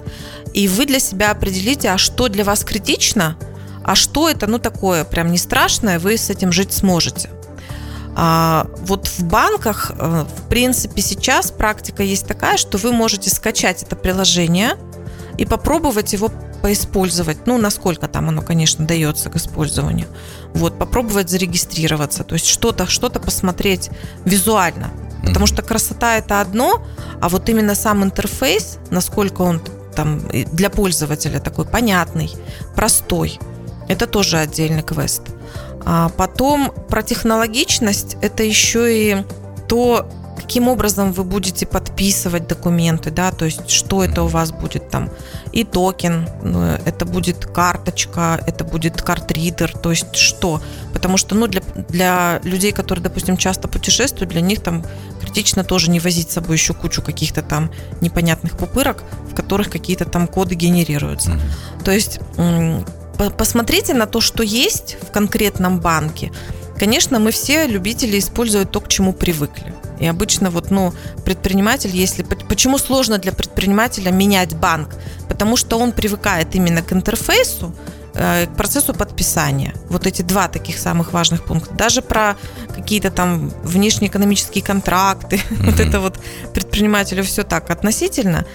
и 0.54 0.68
вы 0.68 0.86
для 0.86 1.00
себя 1.00 1.32
определите, 1.32 1.90
а 1.90 1.98
что 1.98 2.28
для 2.28 2.44
вас 2.44 2.62
критично, 2.62 3.36
а 3.84 3.96
что 3.96 4.28
это, 4.28 4.46
ну, 4.46 4.60
такое 4.60 5.02
прям 5.02 5.32
не 5.32 5.38
страшное, 5.38 5.98
вы 5.98 6.18
с 6.18 6.30
этим 6.30 6.52
жить 6.52 6.72
сможете. 6.72 7.30
А, 8.14 8.68
вот 8.82 9.08
в 9.08 9.24
банках, 9.24 9.90
э, 9.98 10.24
в 10.24 10.48
принципе, 10.48 11.02
сейчас 11.02 11.50
практика 11.50 12.04
есть 12.04 12.28
такая, 12.28 12.56
что 12.56 12.78
вы 12.78 12.92
можете 12.92 13.28
скачать 13.28 13.82
это 13.82 13.96
приложение 13.96 14.76
и 15.36 15.44
попробовать 15.44 16.12
его 16.12 16.30
поиспользовать, 16.62 17.46
ну, 17.46 17.58
насколько 17.58 18.08
там 18.08 18.28
оно, 18.28 18.42
конечно, 18.42 18.86
дается 18.86 19.30
к 19.30 19.36
использованию. 19.36 20.06
Вот, 20.54 20.78
попробовать 20.78 21.30
зарегистрироваться, 21.30 22.24
то 22.24 22.34
есть 22.34 22.46
что-то 22.46 22.86
что 22.86 23.10
посмотреть 23.10 23.90
визуально. 24.24 24.90
Потому 25.22 25.46
что 25.46 25.62
красота 25.62 26.16
это 26.16 26.40
одно, 26.40 26.82
а 27.20 27.28
вот 27.28 27.48
именно 27.48 27.74
сам 27.74 28.02
интерфейс, 28.02 28.78
насколько 28.90 29.42
он 29.42 29.60
там 29.94 30.20
для 30.52 30.70
пользователя 30.70 31.40
такой 31.40 31.66
понятный, 31.66 32.30
простой, 32.74 33.38
это 33.88 34.06
тоже 34.06 34.38
отдельный 34.38 34.82
квест. 34.82 35.22
А 35.84 36.08
потом 36.10 36.72
про 36.88 37.02
технологичность 37.02 38.16
это 38.22 38.42
еще 38.42 39.12
и 39.12 39.24
то, 39.68 40.08
каким 40.40 40.68
образом 40.68 41.12
вы 41.12 41.24
будете 41.24 41.66
подписывать 41.66 42.48
документы, 42.48 43.10
да, 43.10 43.30
то 43.30 43.44
есть 43.44 43.70
что 43.70 44.02
это 44.02 44.22
у 44.22 44.26
вас 44.26 44.52
будет 44.52 44.88
там, 44.88 45.10
и 45.52 45.64
токен, 45.64 46.28
ну, 46.42 46.62
это 46.62 47.04
будет 47.04 47.44
карточка, 47.46 48.42
это 48.46 48.64
будет 48.64 49.02
картридер, 49.02 49.76
то 49.76 49.90
есть 49.90 50.16
что, 50.16 50.62
потому 50.92 51.18
что, 51.18 51.34
ну, 51.34 51.46
для, 51.46 51.62
для 51.88 52.40
людей, 52.42 52.72
которые, 52.72 53.02
допустим, 53.02 53.36
часто 53.36 53.68
путешествуют, 53.68 54.30
для 54.30 54.40
них 54.40 54.60
там 54.62 54.84
критично 55.20 55.62
тоже 55.62 55.90
не 55.90 56.00
возить 56.00 56.30
с 56.30 56.34
собой 56.34 56.56
еще 56.56 56.72
кучу 56.72 57.02
каких-то 57.02 57.42
там 57.42 57.70
непонятных 58.00 58.56
пупырок, 58.56 59.04
в 59.30 59.34
которых 59.34 59.68
какие-то 59.68 60.04
там 60.04 60.26
коды 60.26 60.54
генерируются. 60.54 61.30
Mm-hmm. 61.30 61.84
То 61.84 61.92
есть 61.92 62.20
посмотрите 63.36 63.94
на 63.94 64.06
то, 64.06 64.20
что 64.20 64.42
есть 64.42 64.96
в 65.02 65.12
конкретном 65.12 65.80
банке, 65.80 66.32
Конечно, 66.80 67.18
мы 67.18 67.30
все 67.30 67.66
любители 67.66 68.18
использовать 68.18 68.70
то, 68.70 68.80
к 68.80 68.88
чему 68.88 69.12
привыкли. 69.12 69.74
И 70.00 70.06
обычно 70.06 70.50
вот, 70.50 70.70
ну, 70.70 70.92
предприниматель, 71.24 71.90
если... 71.94 72.22
Почему 72.22 72.78
сложно 72.78 73.18
для 73.18 73.32
предпринимателя 73.32 74.10
менять 74.10 74.56
банк? 74.56 74.96
Потому 75.28 75.56
что 75.56 75.78
он 75.78 75.92
привыкает 75.92 76.54
именно 76.54 76.82
к 76.82 76.92
интерфейсу, 76.92 77.74
э, 78.14 78.46
к 78.46 78.56
процессу 78.56 78.94
подписания. 78.94 79.74
Вот 79.90 80.06
эти 80.06 80.22
два 80.22 80.48
таких 80.48 80.78
самых 80.78 81.12
важных 81.12 81.44
пункта. 81.44 81.74
Даже 81.74 82.02
про 82.02 82.36
какие-то 82.74 83.10
там 83.10 83.52
внешнеэкономические 83.62 84.64
контракты. 84.64 85.36
Mm-hmm. 85.36 85.66
Вот 85.70 85.80
это 85.80 86.00
вот 86.00 86.18
предпринимателю 86.54 87.22
все 87.22 87.42
так 87.42 87.70
относительно. 87.70 88.46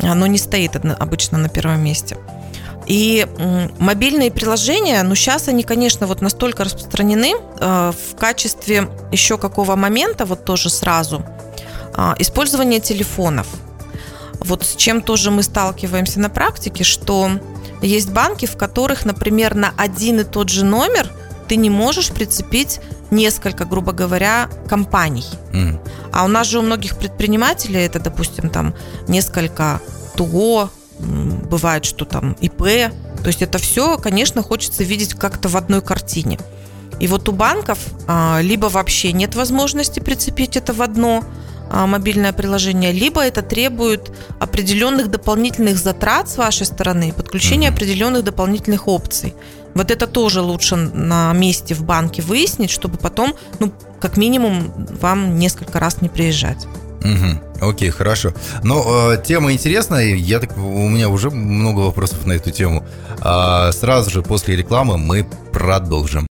Оно 0.00 0.26
не 0.26 0.38
стоит 0.38 0.76
обычно 0.76 1.38
на 1.38 1.48
первом 1.48 1.84
месте. 1.84 2.16
И 2.86 3.26
мобильные 3.78 4.30
приложения, 4.30 5.02
ну 5.02 5.14
сейчас 5.14 5.48
они, 5.48 5.62
конечно, 5.62 6.06
вот 6.06 6.20
настолько 6.20 6.64
распространены 6.64 7.34
э, 7.34 7.92
в 7.92 8.16
качестве 8.16 8.88
еще 9.12 9.38
какого 9.38 9.76
момента, 9.76 10.24
вот 10.24 10.44
тоже 10.44 10.68
сразу, 10.68 11.24
э, 11.96 12.14
использование 12.18 12.80
телефонов. 12.80 13.46
Вот 14.40 14.64
с 14.64 14.74
чем 14.74 15.00
тоже 15.02 15.30
мы 15.30 15.42
сталкиваемся 15.42 16.18
на 16.18 16.28
практике, 16.28 16.82
что 16.82 17.30
есть 17.80 18.10
банки, 18.10 18.46
в 18.46 18.56
которых, 18.56 19.04
например, 19.04 19.54
на 19.54 19.72
один 19.76 20.20
и 20.20 20.24
тот 20.24 20.48
же 20.48 20.64
номер 20.64 21.08
ты 21.48 21.56
не 21.56 21.70
можешь 21.70 22.10
прицепить 22.10 22.80
несколько, 23.10 23.64
грубо 23.64 23.92
говоря, 23.92 24.48
компаний. 24.68 25.26
Mm. 25.52 25.78
А 26.12 26.24
у 26.24 26.28
нас 26.28 26.46
же 26.46 26.58
у 26.58 26.62
многих 26.62 26.96
предпринимателей 26.96 27.80
это, 27.80 28.00
допустим, 28.00 28.48
там 28.48 28.74
несколько 29.06 29.80
ТО, 30.16 30.70
бывает, 31.02 31.84
что 31.84 32.04
там 32.04 32.32
ИП. 32.40 32.92
То 33.22 33.26
есть 33.26 33.42
это 33.42 33.58
все, 33.58 33.98
конечно, 33.98 34.42
хочется 34.42 34.84
видеть 34.84 35.14
как-то 35.14 35.48
в 35.48 35.56
одной 35.56 35.82
картине. 35.82 36.38
И 37.00 37.06
вот 37.06 37.28
у 37.28 37.32
банков 37.32 37.78
а, 38.06 38.40
либо 38.40 38.66
вообще 38.66 39.12
нет 39.12 39.34
возможности 39.34 40.00
прицепить 40.00 40.56
это 40.56 40.72
в 40.72 40.82
одно 40.82 41.24
а, 41.68 41.86
мобильное 41.86 42.32
приложение, 42.32 42.92
либо 42.92 43.22
это 43.24 43.42
требует 43.42 44.12
определенных 44.38 45.10
дополнительных 45.10 45.78
затрат 45.78 46.28
с 46.28 46.36
вашей 46.36 46.66
стороны, 46.66 47.12
подключения 47.12 47.68
mm-hmm. 47.68 47.72
определенных 47.72 48.24
дополнительных 48.24 48.88
опций. 48.88 49.34
Вот 49.74 49.90
это 49.90 50.06
тоже 50.06 50.42
лучше 50.42 50.76
на 50.76 51.32
месте 51.32 51.74
в 51.74 51.82
банке 51.82 52.22
выяснить, 52.22 52.70
чтобы 52.70 52.98
потом, 52.98 53.34
ну, 53.58 53.72
как 54.00 54.16
минимум, 54.16 54.72
вам 55.00 55.38
несколько 55.38 55.80
раз 55.80 56.02
не 56.02 56.08
приезжать. 56.08 56.66
Угу. 57.00 57.51
Окей, 57.62 57.90
хорошо. 57.90 58.34
Но 58.64 59.12
э, 59.12 59.22
тема 59.24 59.52
интересная, 59.52 60.16
я 60.16 60.40
так, 60.40 60.56
у 60.58 60.88
меня 60.88 61.08
уже 61.08 61.30
много 61.30 61.80
вопросов 61.80 62.26
на 62.26 62.32
эту 62.32 62.50
тему. 62.50 62.84
А, 63.20 63.70
сразу 63.70 64.10
же 64.10 64.22
после 64.22 64.56
рекламы 64.56 64.98
мы 64.98 65.24
продолжим. 65.52 66.26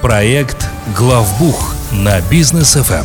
Проект 0.00 0.66
Главбух 0.96 1.74
на 1.92 2.20
бизнес 2.22 2.76
FM. 2.76 3.04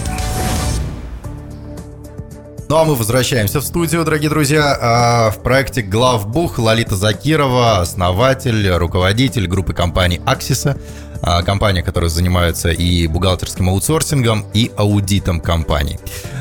Ну 2.70 2.78
а 2.78 2.86
мы 2.86 2.96
возвращаемся 2.96 3.60
в 3.60 3.66
студию, 3.66 4.06
дорогие 4.06 4.30
друзья. 4.30 4.78
А, 4.82 5.32
в 5.32 5.44
проекте 5.44 5.82
«Главбух» 5.82 6.60
Лолита 6.60 6.96
Закирова, 6.96 7.82
основатель, 7.82 8.70
руководитель 8.70 9.48
группы 9.48 9.74
компаний 9.74 10.22
«Аксиса». 10.26 10.78
А, 11.22 11.42
компания, 11.42 11.84
которая 11.84 12.10
занимается 12.10 12.70
и 12.70 13.08
бухгалтерским 13.08 13.70
аутсорсингом, 13.70 14.46
и 14.54 14.72
аудитом 14.76 15.40
компаний. 15.40 16.00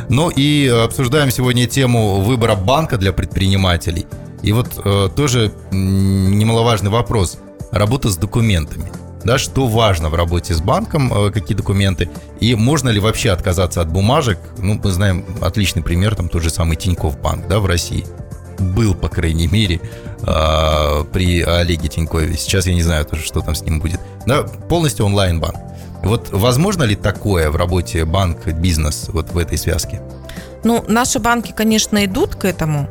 Ну 0.09 0.31
и 0.31 0.69
обсуждаем 0.69 1.31
сегодня 1.31 1.67
тему 1.67 2.21
выбора 2.21 2.55
банка 2.55 2.97
для 2.99 3.13
предпринимателей. 3.13 4.07
И 4.43 4.53
вот 4.53 4.81
э, 4.85 5.09
тоже 5.15 5.53
немаловажный 5.71 6.91
вопрос. 6.91 7.39
Работа 7.71 8.11
с 8.11 8.17
документами 8.17 8.91
да, 9.25 9.39
что 9.39 9.67
важно 9.67 10.09
в 10.09 10.15
работе 10.15 10.55
с 10.55 10.61
банком, 10.61 11.13
э, 11.13 11.31
какие 11.31 11.57
документы, 11.57 12.11
и 12.41 12.55
можно 12.55 12.89
ли 12.89 13.01
вообще 13.01 13.31
отказаться 13.31 13.81
от 13.81 13.91
бумажек. 13.91 14.39
Ну, 14.59 14.81
мы 14.83 14.91
знаем 14.91 15.25
отличный 15.41 15.83
пример, 15.83 16.15
там 16.15 16.29
тот 16.29 16.43
же 16.43 16.51
самый 16.51 16.77
Тиньков 16.77 17.21
банк, 17.21 17.47
да, 17.49 17.59
в 17.61 17.67
России. 17.67 18.07
Был, 18.59 18.95
по 18.95 19.09
крайней 19.09 19.47
мере, 19.47 19.81
э, 20.23 21.05
при 21.13 21.43
Олеге 21.43 21.89
Тинькове. 21.89 22.37
Сейчас 22.37 22.67
я 22.67 22.75
не 22.75 22.83
знаю 22.83 23.05
тоже, 23.05 23.23
что 23.23 23.41
там 23.41 23.55
с 23.55 23.63
ним 23.63 23.81
будет. 23.81 24.01
Да, 24.27 24.43
полностью 24.43 25.07
онлайн-банк. 25.07 25.57
Вот 26.03 26.31
возможно 26.31 26.83
ли 26.83 26.97
такое 26.97 27.51
в 27.51 27.57
работе 27.57 28.05
банк-бизнес 28.05 29.09
вот 29.09 29.33
в 29.33 29.39
этой 29.39 29.59
связке? 29.59 30.01
Ну, 30.65 30.85
наши 30.89 31.19
банки, 31.19 31.53
конечно, 31.53 32.05
идут 32.05 32.35
к 32.35 32.45
этому, 32.45 32.89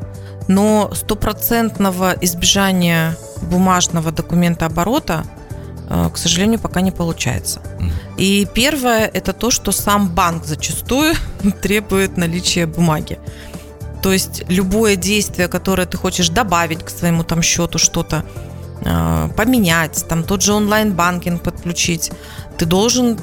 но 0.48 0.90
стопроцентного 0.94 2.14
избежания 2.20 3.16
бумажного 3.42 4.12
документа 4.12 4.66
оборота– 4.66 5.24
Э, 5.92 6.08
к 6.12 6.16
сожалению, 6.16 6.58
пока 6.58 6.80
не 6.80 6.90
получается. 6.90 7.60
И 8.16 8.46
первое– 8.54 9.06
это 9.14 9.32
то, 9.32 9.50
что 9.50 9.72
сам 9.72 10.08
банк 10.08 10.44
зачастую 10.46 11.14
требует 11.62 12.16
наличия 12.16 12.66
бумаги. 12.66 13.18
То 14.02 14.12
есть 14.12 14.44
любое 14.48 14.96
действие, 14.96 15.48
которое 15.48 15.86
ты 15.86 15.98
хочешь 15.98 16.30
добавить 16.30 16.82
к 16.82 16.90
своему 16.90 17.24
там 17.24 17.42
счету 17.42 17.78
что-то, 17.78 18.24
поменять, 18.82 20.04
там 20.08 20.24
тот 20.24 20.42
же 20.42 20.54
онлайн-банкинг 20.54 21.42
подключить, 21.42 22.10
ты 22.58 22.66
должен 22.66 23.18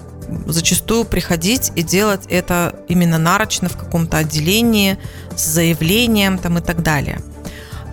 зачастую 0.45 1.05
приходить 1.05 1.71
и 1.75 1.81
делать 1.81 2.21
это 2.29 2.75
именно 2.87 3.17
нарочно 3.17 3.67
в 3.67 3.77
каком-то 3.77 4.17
отделении 4.17 4.97
с 5.35 5.45
заявлением 5.45 6.37
там 6.37 6.59
и 6.59 6.61
так 6.61 6.83
далее. 6.83 7.19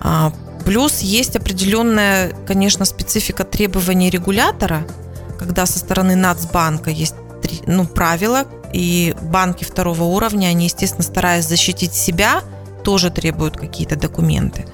А, 0.01 0.31
Плюс 0.67 0.99
есть 0.99 1.37
определенная, 1.37 2.33
конечно, 2.45 2.83
специфика 2.83 3.45
требований 3.45 4.09
регулятора, 4.09 4.85
когда 5.39 5.65
со 5.65 5.79
стороны 5.79 6.17
Нацбанка 6.17 6.89
есть 6.89 7.15
ну, 7.65 7.85
правила, 7.85 8.43
и 8.73 9.15
банки 9.21 9.63
второго 9.63 10.03
уровня, 10.03 10.47
они, 10.47 10.65
естественно, 10.65 11.03
стараясь 11.03 11.47
защитить 11.47 11.93
себя, 11.93 12.41
тоже 12.83 13.11
требуют 13.11 13.55
какие-то 13.55 13.95
документы. 13.95 14.65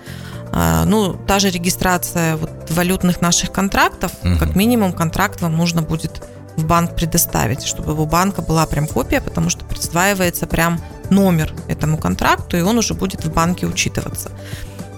А, 0.55 0.85
ну, 0.85 1.13
та 1.13 1.39
же 1.39 1.49
регистрация 1.49 2.37
вот 2.37 2.51
валютных 2.69 3.21
наших 3.21 3.51
контрактов, 3.51 4.11
угу. 4.23 4.37
как 4.37 4.55
минимум 4.55 4.93
контракт 4.93 5.41
вам 5.41 5.57
нужно 5.57 5.81
будет 5.81 6.21
в 6.55 6.65
банк 6.65 6.95
предоставить, 6.95 7.65
чтобы 7.65 7.99
у 7.99 8.05
банка 8.05 8.43
была 8.43 8.67
прям 8.67 8.85
копия, 8.85 9.19
потому 9.19 9.49
что 9.49 9.65
присваивается 9.65 10.45
прям 10.45 10.79
номер 11.09 11.53
этому 11.67 11.97
контракту, 11.97 12.55
и 12.55 12.61
он 12.61 12.77
уже 12.77 12.93
будет 12.93 13.25
в 13.25 13.33
банке 13.33 13.65
учитываться. 13.65 14.29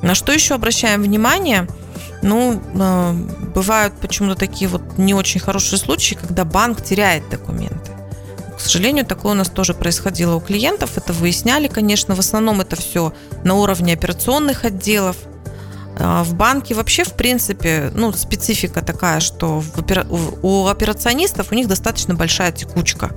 На 0.02 0.14
что 0.14 0.34
еще 0.34 0.56
обращаем 0.56 1.02
внимание? 1.02 1.70
Ну, 2.22 2.62
э, 2.74 3.14
бывают 3.56 3.94
почему-то 4.02 4.36
такие 4.36 4.68
вот 4.68 4.98
не 4.98 5.14
очень 5.14 5.40
хорошие 5.40 5.80
случаи, 5.80 6.16
когда 6.16 6.44
банк 6.44 6.84
теряет 6.84 7.30
документы. 7.30 7.92
К 8.58 8.60
сожалению, 8.60 9.06
такое 9.06 9.32
у 9.32 9.36
нас 9.36 9.50
тоже 9.50 9.74
происходило 9.74 10.36
у 10.36 10.42
клиентов. 10.42 10.98
Это 10.98 11.14
выясняли, 11.14 11.68
конечно. 11.68 12.14
В 12.16 12.20
основном 12.20 12.60
это 12.60 12.76
все 12.76 13.14
на 13.44 13.56
уровне 13.56 13.94
операционных 13.94 14.66
отделов. 14.66 15.16
А 15.98 16.24
в 16.24 16.34
банке 16.36 16.76
вообще, 16.76 17.04
в 17.04 17.14
принципе, 17.14 17.92
ну, 17.94 18.12
специфика 18.12 18.82
такая, 18.82 19.20
что 19.20 19.64
у 20.42 20.68
операционистов 20.68 21.52
у 21.52 21.56
них 21.56 21.68
достаточно 21.68 22.16
большая 22.16 22.52
текучка. 22.52 23.12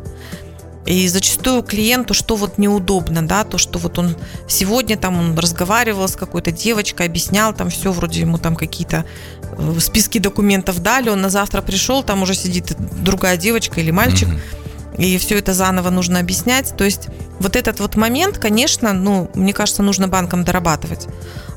И 0.86 1.06
зачастую 1.08 1.62
клиенту 1.62 2.14
что 2.14 2.34
вот 2.34 2.56
неудобно, 2.56 3.26
да, 3.26 3.44
то, 3.44 3.58
что 3.58 3.78
вот 3.78 3.98
он 3.98 4.16
сегодня 4.46 4.96
там 4.96 5.18
он 5.18 5.38
разговаривал 5.38 6.08
с 6.08 6.16
какой-то 6.16 6.50
девочкой, 6.50 7.06
объяснял 7.06 7.52
там 7.52 7.68
все, 7.68 7.92
вроде 7.92 8.20
ему 8.20 8.38
там 8.38 8.56
какие-то 8.56 9.04
э, 9.42 9.80
списки 9.80 10.18
документов 10.18 10.80
дали, 10.80 11.10
он 11.10 11.20
на 11.20 11.28
завтра 11.28 11.60
пришел, 11.60 12.02
там 12.02 12.22
уже 12.22 12.34
сидит 12.34 12.74
другая 13.02 13.36
девочка 13.36 13.80
или 13.80 13.90
мальчик, 13.90 14.28
mm-hmm. 14.28 15.04
и 15.04 15.18
все 15.18 15.38
это 15.38 15.52
заново 15.52 15.90
нужно 15.90 16.20
объяснять. 16.20 16.74
То 16.74 16.84
есть 16.84 17.08
вот 17.38 17.54
этот 17.54 17.80
вот 17.80 17.96
момент, 17.96 18.38
конечно, 18.38 18.94
ну, 18.94 19.30
мне 19.34 19.52
кажется, 19.52 19.82
нужно 19.82 20.08
банкам 20.08 20.42
дорабатывать, 20.42 21.06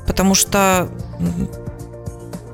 потому 0.06 0.34
что 0.34 0.88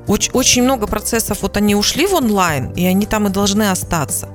очень, 0.07 0.31
очень 0.33 0.63
много 0.63 0.87
процессов, 0.87 1.41
вот 1.41 1.57
они 1.57 1.75
ушли 1.75 2.07
в 2.07 2.13
онлайн, 2.13 2.71
и 2.71 2.85
они 2.85 3.05
там 3.05 3.27
и 3.27 3.29
должны 3.29 3.69
остаться 3.69 4.29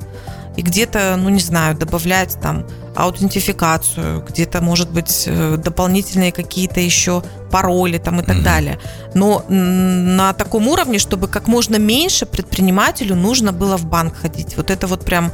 и 0.57 0.63
где-то, 0.63 1.17
ну 1.19 1.29
не 1.31 1.41
знаю, 1.41 1.77
добавлять 1.77 2.39
там 2.41 2.65
аутентификацию, 2.95 4.25
где-то, 4.29 4.61
может 4.61 4.91
быть, 4.91 5.25
э, 5.27 5.57
дополнительные 5.57 6.31
какие-то 6.31 6.81
еще 6.81 7.23
пароли 7.51 7.99
там 7.99 8.21
и 8.21 8.25
так 8.25 8.37
mm-hmm. 8.37 8.43
далее. 8.43 8.79
Но 9.15 9.45
на 9.49 10.33
таком 10.33 10.69
уровне, 10.69 10.99
чтобы 10.99 11.27
как 11.27 11.49
можно 11.49 11.77
меньше 11.77 12.25
предпринимателю 12.25 13.17
нужно 13.17 13.53
было 13.53 13.77
в 13.77 13.87
банк 13.87 14.17
ходить. 14.17 14.57
Вот 14.57 14.71
это 14.71 14.87
вот 14.87 15.05
прям 15.05 15.33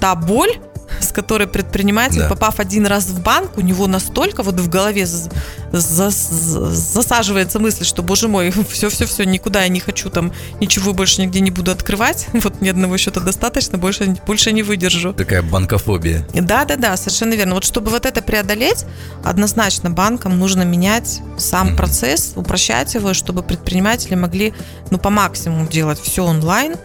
та 0.00 0.14
боль, 0.14 0.58
с 1.00 1.12
которой 1.12 1.46
предприниматель, 1.46 2.20
да. 2.20 2.28
попав 2.28 2.60
один 2.60 2.86
раз 2.86 3.06
в 3.06 3.22
банк, 3.22 3.56
у 3.56 3.60
него 3.60 3.86
настолько 3.86 4.42
вот 4.42 4.58
в 4.60 4.68
голове 4.68 5.06
за, 5.06 5.30
за, 5.72 6.10
засаживается 6.10 7.58
мысль, 7.58 7.84
что, 7.84 8.02
боже 8.02 8.28
мой, 8.28 8.52
все-все-все, 8.70 9.24
никуда 9.24 9.62
я 9.62 9.68
не 9.68 9.80
хочу 9.80 10.10
там, 10.10 10.32
ничего 10.60 10.92
больше 10.92 11.20
нигде 11.20 11.40
не 11.40 11.50
буду 11.50 11.70
открывать, 11.70 12.26
вот 12.32 12.60
ни 12.60 12.68
одного 12.68 12.96
счета 12.98 13.20
достаточно, 13.20 13.78
больше, 13.78 14.16
больше 14.26 14.52
не 14.52 14.62
выдержу. 14.62 15.12
Такая 15.12 15.42
банкофобия. 15.42 16.26
Да-да-да, 16.34 16.96
совершенно 16.96 17.34
верно. 17.34 17.54
Вот 17.54 17.64
чтобы 17.64 17.90
вот 17.90 18.06
это 18.06 18.22
преодолеть, 18.22 18.84
однозначно 19.24 19.90
банкам 19.90 20.38
нужно 20.38 20.62
менять 20.62 21.20
сам 21.36 21.68
mm-hmm. 21.68 21.76
процесс, 21.76 22.32
упрощать 22.36 22.94
его, 22.94 23.14
чтобы 23.14 23.42
предприниматели 23.42 24.14
могли, 24.14 24.54
ну, 24.90 24.98
по 24.98 25.10
максимуму 25.10 25.68
делать 25.68 26.00
все 26.00 26.24
онлайн, 26.24 26.76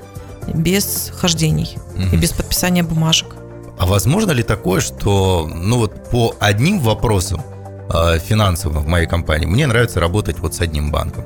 без 0.48 1.12
хождений 1.16 1.78
mm-hmm. 1.96 2.13
и 2.13 2.18
без 2.18 2.32
подписания 2.32 2.84
бумажек. 2.84 3.28
А 3.78 3.86
возможно 3.86 4.32
ли 4.32 4.44
такое, 4.44 4.82
что 4.82 5.50
ну 5.54 5.78
вот 5.78 6.10
по 6.10 6.36
одним 6.40 6.80
вопросам 6.80 7.42
э, 7.94 8.20
финансовым 8.20 8.84
в 8.84 8.88
моей 8.88 9.08
компании 9.08 9.46
мне 9.46 9.68
нравится 9.68 10.00
работать 10.00 10.40
вот 10.40 10.54
с 10.56 10.62
одним 10.62 10.92
банком. 10.92 11.24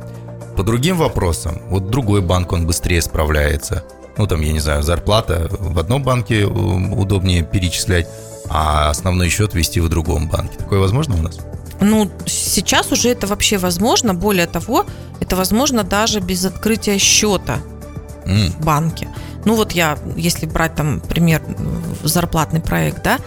По 0.56 0.64
другим 0.64 0.98
вопросам, 0.98 1.62
вот 1.70 1.90
другой 1.90 2.22
банк, 2.22 2.52
он 2.52 2.66
быстрее 2.66 3.02
справляется. 3.02 3.84
Ну, 4.18 4.26
там, 4.26 4.42
я 4.42 4.52
не 4.52 4.60
знаю, 4.60 4.82
зарплата 4.82 5.48
в 5.52 5.78
одном 5.78 6.02
банке 6.02 6.46
удобнее 6.46 7.44
перечислять, 7.44 8.08
а 8.50 8.90
основной 8.90 9.30
счет 9.30 9.54
вести 9.54 9.80
в 9.80 9.90
другом 9.90 10.28
банке. 10.28 10.58
Такое 10.58 10.80
возможно 10.80 11.16
у 11.16 11.22
нас? 11.22 11.38
Ну, 11.80 12.10
сейчас 12.26 12.92
уже 12.92 13.10
это 13.10 13.28
вообще 13.28 13.60
возможно. 13.60 14.16
Более 14.16 14.48
того, 14.48 14.86
это 15.20 15.36
возможно 15.36 15.84
даже 15.84 16.20
без 16.20 16.44
открытия 16.46 16.98
счета 16.98 17.60
mm. 18.26 18.52
в 18.60 18.66
банке. 18.66 19.08
Ну 19.48 19.56
вот 19.56 19.72
я, 19.72 19.98
если 20.18 20.46
брать 20.46 20.76
там 20.76 21.00
пример 21.00 21.42
зарплатный 22.04 22.60
проект, 22.60 23.02
да, 23.02 23.18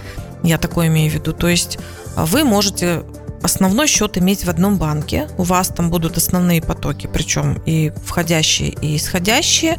я 0.42 0.58
такое 0.58 0.88
имею 0.88 1.10
в 1.10 1.14
виду. 1.14 1.32
То 1.32 1.48
есть 1.48 1.78
а, 2.14 2.26
вы 2.26 2.44
можете 2.44 3.04
основной 3.42 3.86
счет 3.86 4.18
иметь 4.18 4.44
в 4.44 4.50
одном 4.50 4.76
банке, 4.76 5.28
у 5.38 5.44
вас 5.44 5.68
там 5.68 5.88
будут 5.88 6.18
основные 6.18 6.60
потоки, 6.60 7.08
причем 7.10 7.62
и 7.64 7.90
входящие, 8.04 8.68
и 8.68 8.98
исходящие, 8.98 9.78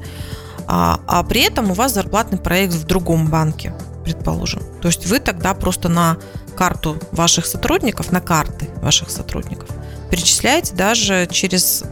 а, 0.65 0.99
а 1.05 1.21
при 1.21 1.41
этом 1.41 1.69
у 1.69 1.73
вас 1.75 1.93
зарплатный 1.93 2.39
проект 2.39 2.73
в 2.73 2.87
другом 2.87 3.27
банке, 3.27 3.75
предположим. 4.03 4.63
То 4.81 4.87
есть 4.87 5.05
вы 5.05 5.19
тогда 5.19 5.53
просто 5.53 5.89
на 5.89 6.17
карту 6.57 6.97
ваших 7.11 7.45
сотрудников, 7.45 8.11
на 8.11 8.19
карты 8.19 8.67
ваших 8.81 9.11
сотрудников 9.11 9.69
перечисляете 10.09 10.73
даже 10.73 11.27
через 11.29 11.83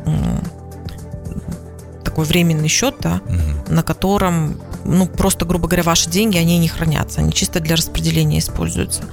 такой 2.04 2.26
временный 2.26 2.68
счет, 2.68 2.96
да, 3.00 3.22
угу. 3.26 3.74
на 3.74 3.84
котором, 3.84 4.60
ну, 4.86 5.08
просто, 5.08 5.46
грубо 5.46 5.68
говоря, 5.68 5.84
ваши 5.84 6.10
деньги, 6.10 6.38
они 6.38 6.58
не 6.58 6.68
хранятся, 6.68 7.22
они 7.22 7.34
чисто 7.34 7.60
для 7.60 7.76
распределения 7.76 8.40
используются. 8.40 9.04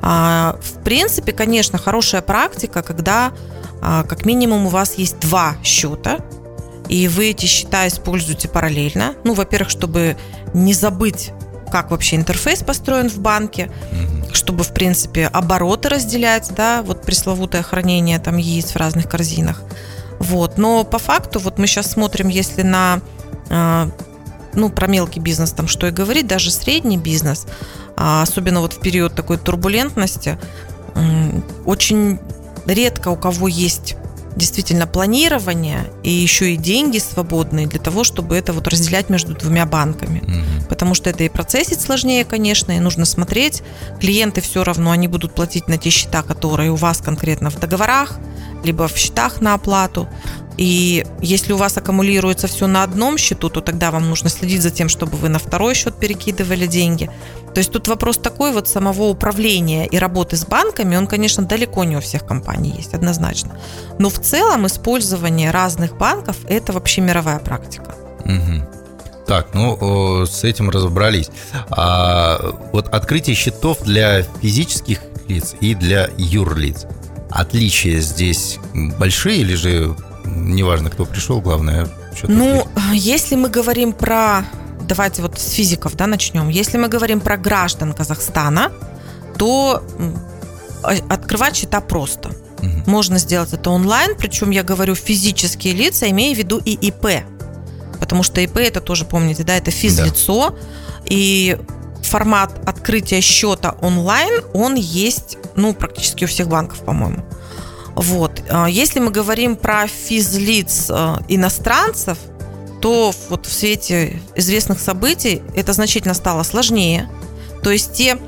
А, 0.00 0.58
в 0.60 0.82
принципе, 0.82 1.32
конечно, 1.32 1.78
хорошая 1.78 2.22
практика, 2.22 2.82
когда 2.82 3.32
а, 3.80 4.02
как 4.02 4.24
минимум 4.24 4.66
у 4.66 4.68
вас 4.68 4.94
есть 4.94 5.20
два 5.20 5.56
счета, 5.62 6.18
и 6.88 7.08
вы 7.08 7.30
эти 7.30 7.46
счета 7.46 7.86
используете 7.86 8.48
параллельно. 8.48 9.14
Ну, 9.24 9.34
во-первых, 9.34 9.70
чтобы 9.70 10.16
не 10.52 10.74
забыть, 10.74 11.32
как 11.70 11.90
вообще 11.90 12.16
интерфейс 12.16 12.62
построен 12.62 13.08
в 13.08 13.18
банке, 13.18 13.70
чтобы, 14.32 14.64
в 14.64 14.74
принципе, 14.74 15.26
обороты 15.26 15.88
разделять, 15.88 16.52
да, 16.54 16.82
вот 16.82 17.02
пресловутое 17.02 17.62
хранение 17.62 18.18
там 18.18 18.36
яиц 18.36 18.72
в 18.72 18.76
разных 18.76 19.08
корзинах. 19.08 19.62
Вот. 20.18 20.58
Но 20.58 20.84
по 20.84 20.98
факту, 20.98 21.38
вот 21.38 21.58
мы 21.58 21.66
сейчас 21.66 21.90
смотрим, 21.90 22.28
если 22.28 22.62
на 22.62 23.00
а, 23.50 23.90
ну, 24.54 24.70
про 24.70 24.86
мелкий 24.86 25.20
бизнес 25.20 25.52
там 25.52 25.68
что 25.68 25.86
и 25.86 25.90
говорить, 25.90 26.26
даже 26.26 26.50
средний 26.50 26.98
бизнес, 26.98 27.46
а, 27.96 28.22
особенно 28.22 28.60
вот 28.60 28.72
в 28.74 28.80
период 28.80 29.14
такой 29.14 29.38
турбулентности, 29.38 30.38
очень 31.64 32.18
редко 32.66 33.08
у 33.08 33.16
кого 33.16 33.48
есть 33.48 33.96
действительно 34.36 34.86
планирование 34.86 35.90
и 36.02 36.10
еще 36.10 36.52
и 36.52 36.56
деньги 36.56 36.98
свободные 36.98 37.66
для 37.66 37.80
того, 37.80 38.04
чтобы 38.04 38.36
это 38.36 38.52
вот 38.52 38.68
разделять 38.68 39.08
между 39.10 39.34
двумя 39.34 39.66
банками. 39.66 40.20
Угу. 40.20 40.68
Потому 40.68 40.94
что 40.94 41.10
это 41.10 41.24
и 41.24 41.28
процессить 41.28 41.80
сложнее, 41.80 42.24
конечно, 42.24 42.72
и 42.72 42.80
нужно 42.80 43.04
смотреть. 43.04 43.62
Клиенты 44.00 44.40
все 44.40 44.64
равно, 44.64 44.90
они 44.90 45.08
будут 45.08 45.34
платить 45.34 45.68
на 45.68 45.78
те 45.78 45.90
счета, 45.90 46.22
которые 46.22 46.70
у 46.70 46.76
вас 46.76 46.98
конкретно 46.98 47.50
в 47.50 47.58
договорах, 47.58 48.18
либо 48.64 48.88
в 48.88 48.96
счетах 48.96 49.40
на 49.40 49.54
оплату. 49.54 50.08
И 50.56 51.06
если 51.20 51.52
у 51.52 51.56
вас 51.56 51.76
аккумулируется 51.76 52.46
все 52.46 52.66
на 52.66 52.82
одном 52.82 53.18
счету, 53.18 53.48
то 53.48 53.60
тогда 53.60 53.90
вам 53.90 54.08
нужно 54.08 54.28
следить 54.28 54.62
за 54.62 54.70
тем, 54.70 54.88
чтобы 54.88 55.16
вы 55.16 55.28
на 55.28 55.38
второй 55.38 55.74
счет 55.74 55.94
перекидывали 55.96 56.66
деньги. 56.66 57.10
То 57.54 57.58
есть 57.58 57.70
тут 57.70 57.88
вопрос 57.88 58.18
такой 58.18 58.52
вот 58.52 58.68
самого 58.68 59.04
управления 59.04 59.86
и 59.86 59.98
работы 59.98 60.36
с 60.36 60.46
банками, 60.46 60.96
он, 60.96 61.06
конечно, 61.06 61.44
далеко 61.44 61.84
не 61.84 61.96
у 61.96 62.00
всех 62.00 62.26
компаний 62.26 62.74
есть, 62.76 62.94
однозначно. 62.94 63.58
Но 63.98 64.08
в 64.08 64.18
целом 64.18 64.66
использование 64.66 65.50
разных 65.50 65.96
банков– 65.96 66.36
это 66.48 66.72
вообще 66.72 67.00
мировая 67.00 67.38
практика. 67.38 67.94
Угу. 68.24 69.26
Так, 69.26 69.54
ну 69.54 70.26
с 70.26 70.44
этим 70.44 70.70
разобрались. 70.70 71.30
А 71.70 72.38
вот 72.72 72.88
открытие 72.88 73.36
счетов 73.36 73.82
для 73.82 74.22
физических 74.40 75.00
лиц 75.28 75.54
и 75.60 75.74
для 75.74 76.10
юрлиц. 76.18 76.86
Отличия 77.30 78.00
здесь 78.00 78.58
большие 78.98 79.38
или 79.38 79.54
же 79.54 79.96
неважно, 80.34 80.90
кто 80.90 81.04
пришел, 81.04 81.40
главное, 81.40 81.88
что-то. 82.14 82.32
Ну, 82.32 82.68
если 82.92 83.36
мы 83.36 83.48
говорим 83.48 83.92
про, 83.92 84.44
давайте 84.80 85.22
вот 85.22 85.38
с 85.38 85.50
физиков, 85.50 85.94
да, 85.96 86.06
начнем. 86.06 86.48
Если 86.48 86.78
мы 86.78 86.88
говорим 86.88 87.20
про 87.20 87.36
граждан 87.36 87.92
Казахстана, 87.92 88.72
то 89.38 89.82
открывать 91.08 91.56
счета 91.56 91.80
просто. 91.80 92.30
Угу. 92.58 92.90
Можно 92.90 93.18
сделать 93.18 93.52
это 93.52 93.70
онлайн, 93.70 94.16
причем 94.16 94.50
я 94.50 94.62
говорю 94.62 94.94
физические 94.94 95.74
лица, 95.74 96.08
имея 96.10 96.34
в 96.34 96.38
виду 96.38 96.60
и 96.64 96.72
ИП. 96.72 97.24
Потому 98.00 98.22
что 98.22 98.40
ИП 98.40 98.56
это 98.58 98.80
тоже, 98.80 99.04
помните, 99.04 99.44
да, 99.44 99.56
это 99.56 99.70
физлицо. 99.70 100.50
Да. 100.50 100.56
И 101.06 101.56
формат 102.02 102.68
открытия 102.68 103.20
счета 103.20 103.76
онлайн, 103.80 104.42
он 104.52 104.74
есть, 104.74 105.38
ну, 105.56 105.72
практически 105.72 106.24
у 106.24 106.28
всех 106.28 106.48
банков, 106.48 106.80
по-моему. 106.80 107.24
Вот. 107.94 108.42
А 108.48 108.68
если 108.68 109.00
мы 109.00 109.10
говорим 109.10 109.56
про 109.56 109.86
физлиц 109.86 110.86
э, 110.88 111.16
иностранцев, 111.28 112.18
то 112.80 113.14
вот 113.28 113.46
в 113.46 113.52
свете 113.52 114.20
известных 114.34 114.80
событий 114.80 115.42
это 115.54 115.72
значительно 115.72 116.14
стало 116.14 116.42
сложнее. 116.42 117.08
То 117.62 117.70
есть 117.70 117.92
те 117.92 118.18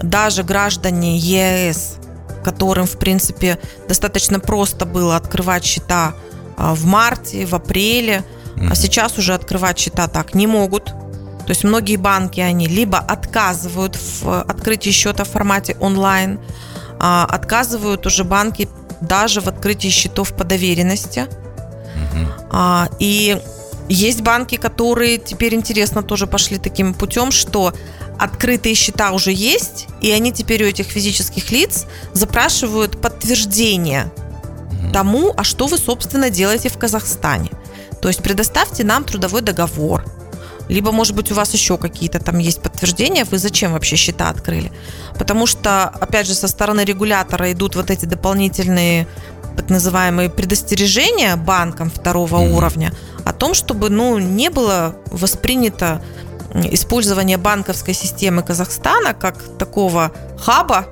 даже 0.00 0.44
граждане 0.44 1.16
ЕС, 1.18 1.96
которым, 2.44 2.86
в 2.86 2.96
принципе, 2.98 3.58
достаточно 3.88 4.38
просто 4.38 4.86
было 4.86 5.16
открывать 5.16 5.64
счета 5.64 6.14
а, 6.56 6.74
в 6.74 6.84
марте, 6.84 7.46
в 7.46 7.54
апреле, 7.54 8.22
mm-hmm. 8.54 8.68
а 8.70 8.74
сейчас 8.76 9.18
уже 9.18 9.34
открывать 9.34 9.78
счета 9.78 10.06
так 10.06 10.34
не 10.34 10.46
могут. 10.46 10.84
То 10.84 11.50
есть 11.50 11.64
многие 11.64 11.96
банки, 11.96 12.40
они 12.40 12.68
либо 12.68 12.98
отказывают 12.98 13.96
в 13.96 14.42
открытии 14.42 14.90
счета 14.90 15.24
в 15.24 15.28
формате 15.28 15.76
онлайн, 15.80 16.38
а 17.00 17.24
отказывают 17.24 18.06
уже 18.06 18.24
банки 18.24 18.68
даже 19.00 19.40
в 19.40 19.46
открытии 19.48 19.88
счетов 19.88 20.34
по 20.34 20.44
доверенности. 20.44 21.26
Угу. 22.12 22.96
И 23.00 23.40
есть 23.88 24.22
банки, 24.22 24.56
которые 24.56 25.18
теперь 25.18 25.54
интересно 25.54 26.02
тоже 26.02 26.26
пошли 26.26 26.58
таким 26.58 26.94
путем, 26.94 27.30
что 27.30 27.74
открытые 28.18 28.74
счета 28.74 29.12
уже 29.12 29.32
есть, 29.32 29.86
и 30.00 30.10
они 30.10 30.32
теперь 30.32 30.64
у 30.64 30.66
этих 30.66 30.86
физических 30.86 31.50
лиц 31.50 31.86
запрашивают 32.12 33.00
подтверждение 33.00 34.10
тому, 34.92 35.34
а 35.36 35.44
что 35.44 35.66
вы, 35.66 35.76
собственно, 35.78 36.30
делаете 36.30 36.68
в 36.68 36.78
Казахстане. 36.78 37.50
То 38.00 38.08
есть 38.08 38.22
предоставьте 38.22 38.84
нам 38.84 39.04
трудовой 39.04 39.40
договор, 39.40 40.04
либо, 40.68 40.92
может 40.92 41.14
быть, 41.14 41.30
у 41.30 41.34
вас 41.34 41.52
еще 41.52 41.76
какие-то 41.76 42.18
там 42.18 42.38
есть 42.38 42.62
подтверждения, 42.62 43.24
вы 43.24 43.38
зачем 43.38 43.72
вообще 43.72 43.96
счета 43.96 44.30
открыли. 44.30 44.72
Потому 45.18 45.46
что, 45.46 45.84
опять 45.88 46.26
же, 46.26 46.34
со 46.34 46.48
стороны 46.48 46.82
регулятора 46.84 47.52
идут 47.52 47.76
вот 47.76 47.90
эти 47.90 48.06
дополнительные 48.06 49.06
так 49.56 49.70
называемые 49.70 50.30
предостережения 50.30 51.36
банкам 51.36 51.90
второго 51.90 52.36
mm-hmm. 52.36 52.56
уровня 52.56 52.92
о 53.24 53.32
том, 53.32 53.54
чтобы 53.54 53.88
ну, 53.88 54.18
не 54.18 54.50
было 54.50 54.96
воспринято 55.10 56.02
использование 56.54 57.36
банковской 57.36 57.94
системы 57.94 58.42
Казахстана 58.42 59.14
как 59.14 59.42
такого 59.58 60.12
хаба 60.38 60.86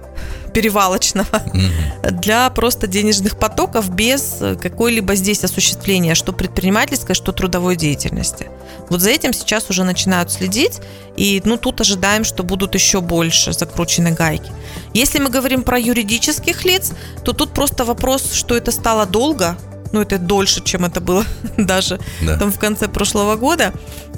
перевалочного 0.53 1.27
mm-hmm. 1.31 2.11
для 2.11 2.51
просто 2.51 2.87
денежных 2.87 3.39
потоков 3.39 3.89
без 3.91 4.39
какой-либо 4.61 5.15
здесь 5.15 5.45
осуществления, 5.45 6.15
что 6.15 6.33
предпринимательской, 6.33 7.15
что 7.15 7.33
трудовой 7.33 7.77
деятельности. 7.77 8.49
Вот 8.93 9.01
за 9.01 9.09
этим 9.09 9.33
сейчас 9.33 9.71
уже 9.71 9.85
начинают 9.85 10.31
следить, 10.31 10.83
и 11.17 11.41
ну, 11.47 11.57
тут 11.57 11.81
ожидаем, 11.81 12.25
что 12.25 12.43
будут 12.43 12.75
еще 12.75 13.01
больше 13.01 13.55
закручены 13.55 14.11
гайки. 14.11 14.53
Если 14.93 15.19
мы 15.19 15.31
говорим 15.31 15.63
про 15.63 15.79
юридических 15.79 16.67
лиц, 16.67 16.93
то 17.25 17.33
тут 17.33 17.55
просто 17.55 17.87
вопрос, 17.87 18.35
что 18.35 18.55
это 18.55 18.71
стало 18.71 19.07
долго, 19.07 19.57
ну, 19.93 20.01
это 20.01 20.19
дольше, 20.19 20.63
чем 20.65 20.85
это 20.85 21.01
было 21.01 21.25
даже 21.57 22.01
да. 22.23 22.39
там 22.39 22.51
в 22.51 22.59
конце 22.59 22.89
прошлого 22.89 23.37
года. 23.37 23.73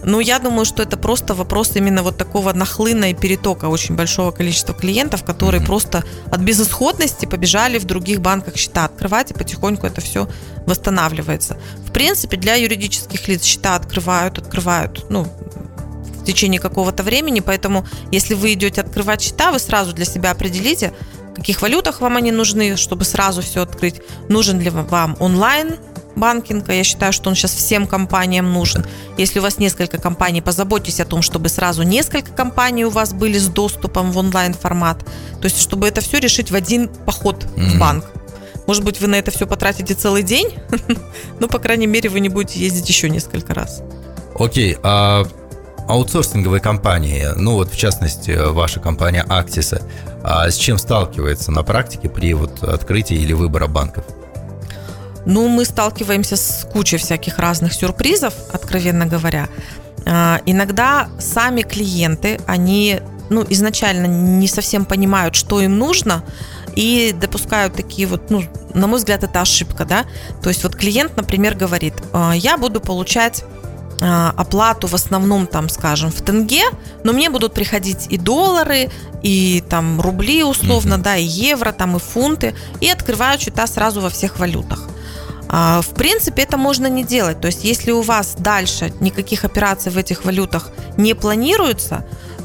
Но 0.04 0.20
я 0.20 0.38
думаю, 0.38 0.64
что 0.66 0.82
это 0.82 0.96
просто 0.96 1.34
вопрос 1.34 1.72
именно 1.76 2.02
вот 2.02 2.18
такого 2.18 2.52
нахлына 2.52 3.10
и 3.10 3.14
перетока 3.14 3.66
очень 3.66 3.96
большого 3.96 4.32
количества 4.32 4.74
клиентов, 4.74 5.24
которые 5.24 5.62
mm-hmm. 5.62 5.66
просто 5.66 6.04
от 6.30 6.40
безысходности 6.40 7.26
побежали 7.26 7.78
в 7.78 7.84
других 7.84 8.20
банках 8.20 8.56
счета 8.56 8.84
открывать, 8.84 9.30
и 9.30 9.34
потихоньку 9.34 9.86
это 9.86 10.00
все 10.00 10.28
восстанавливается. 10.66 11.56
В 11.86 11.92
принципе, 11.92 12.36
для 12.36 12.54
юридических 12.54 13.28
лиц 13.28 13.44
счета 13.44 13.76
открывают, 13.76 14.38
открывают, 14.38 15.06
ну, 15.08 15.26
в 16.24 16.26
течение 16.26 16.60
какого-то 16.60 17.02
времени, 17.02 17.40
поэтому 17.40 17.86
если 18.10 18.34
вы 18.34 18.54
идете 18.54 18.80
открывать 18.80 19.20
счета, 19.20 19.52
вы 19.52 19.58
сразу 19.58 19.92
для 19.92 20.06
себя 20.06 20.30
определите, 20.30 20.92
в 21.34 21.36
каких 21.36 21.62
валютах 21.62 22.00
вам 22.00 22.16
они 22.16 22.30
нужны, 22.30 22.76
чтобы 22.76 23.04
сразу 23.04 23.42
все 23.42 23.62
открыть. 23.62 24.00
Нужен 24.28 24.60
ли 24.60 24.70
вам 24.70 25.16
онлайн 25.18 25.76
банкинга. 26.16 26.72
Я 26.72 26.84
считаю, 26.84 27.12
что 27.12 27.28
он 27.28 27.34
сейчас 27.34 27.52
всем 27.52 27.86
компаниям 27.86 28.52
нужен. 28.52 28.86
Если 29.16 29.40
у 29.40 29.42
вас 29.42 29.58
несколько 29.58 29.98
компаний, 29.98 30.40
позаботьтесь 30.40 31.00
о 31.00 31.04
том, 31.04 31.22
чтобы 31.22 31.48
сразу 31.48 31.82
несколько 31.82 32.32
компаний 32.32 32.84
у 32.84 32.90
вас 32.90 33.12
были 33.12 33.38
с 33.38 33.48
доступом 33.48 34.12
в 34.12 34.18
онлайн-формат. 34.18 35.04
То 35.40 35.44
есть, 35.44 35.60
чтобы 35.60 35.88
это 35.88 36.00
все 36.00 36.18
решить 36.18 36.50
в 36.50 36.54
один 36.54 36.88
поход 36.88 37.44
mm-hmm. 37.44 37.70
в 37.70 37.78
банк. 37.78 38.04
Может 38.66 38.84
быть, 38.84 39.00
вы 39.00 39.08
на 39.08 39.16
это 39.16 39.30
все 39.30 39.46
потратите 39.46 39.94
целый 39.94 40.22
день, 40.22 40.54
но, 41.40 41.48
по 41.48 41.58
крайней 41.58 41.86
мере, 41.86 42.08
вы 42.08 42.20
не 42.20 42.28
будете 42.28 42.60
ездить 42.60 42.88
еще 42.88 43.10
несколько 43.10 43.52
раз. 43.52 43.82
Окей, 44.38 44.76
а 44.82 45.26
аутсорсинговые 45.88 46.60
компании, 46.60 47.26
ну 47.36 47.54
вот 47.54 47.72
в 47.72 47.76
частности 47.76 48.30
ваша 48.30 48.80
компания 48.80 49.24
Axis, 49.28 49.82
а 50.22 50.50
с 50.50 50.56
чем 50.56 50.78
сталкивается 50.78 51.52
на 51.52 51.62
практике 51.62 52.08
при 52.08 52.34
вот 52.34 52.62
открытии 52.62 53.16
или 53.16 53.32
выбора 53.32 53.66
банков? 53.66 54.04
Ну, 55.26 55.48
мы 55.48 55.64
сталкиваемся 55.64 56.36
с 56.36 56.66
кучей 56.70 56.98
всяких 56.98 57.38
разных 57.38 57.72
сюрпризов, 57.72 58.34
откровенно 58.52 59.06
говоря. 59.06 59.48
А, 60.06 60.40
иногда 60.44 61.08
сами 61.18 61.62
клиенты, 61.62 62.40
они 62.46 63.00
ну, 63.30 63.44
изначально 63.48 64.06
не 64.06 64.48
совсем 64.48 64.84
понимают, 64.84 65.34
что 65.34 65.60
им 65.60 65.78
нужно, 65.78 66.22
и 66.76 67.14
допускают 67.18 67.74
такие 67.74 68.06
вот, 68.06 68.30
ну, 68.30 68.44
на 68.74 68.86
мой 68.86 68.98
взгляд, 68.98 69.24
это 69.24 69.40
ошибка, 69.40 69.84
да. 69.84 70.04
То 70.42 70.50
есть 70.50 70.62
вот 70.62 70.76
клиент, 70.76 71.16
например, 71.16 71.54
говорит, 71.54 71.94
«А, 72.12 72.32
я 72.32 72.58
буду 72.58 72.80
получать 72.80 73.44
оплату 74.00 74.86
в 74.86 74.94
основном, 74.94 75.46
там, 75.46 75.68
скажем, 75.68 76.10
в 76.10 76.20
тенге, 76.20 76.64
но 77.04 77.12
мне 77.12 77.30
будут 77.30 77.54
приходить 77.54 78.06
и 78.10 78.18
доллары, 78.18 78.90
и 79.22 79.62
там 79.68 80.00
рубли 80.00 80.44
условно, 80.44 80.94
mm-hmm. 80.94 81.02
да, 81.02 81.16
и 81.16 81.24
евро, 81.24 81.72
там, 81.72 81.96
и 81.96 81.98
фунты, 81.98 82.54
и 82.80 82.88
открывают 82.90 83.40
счета 83.40 83.66
сразу 83.66 84.00
во 84.00 84.10
всех 84.10 84.38
валютах. 84.38 84.88
А, 85.48 85.80
в 85.82 85.90
принципе, 85.90 86.42
это 86.42 86.56
можно 86.56 86.88
не 86.88 87.04
делать. 87.04 87.40
То 87.40 87.46
есть, 87.46 87.64
если 87.64 87.92
у 87.92 88.02
вас 88.02 88.34
дальше 88.38 88.92
никаких 89.00 89.44
операций 89.44 89.92
в 89.92 89.96
этих 89.96 90.24
валютах 90.24 90.70
не 90.96 91.14
планируется, 91.14 92.04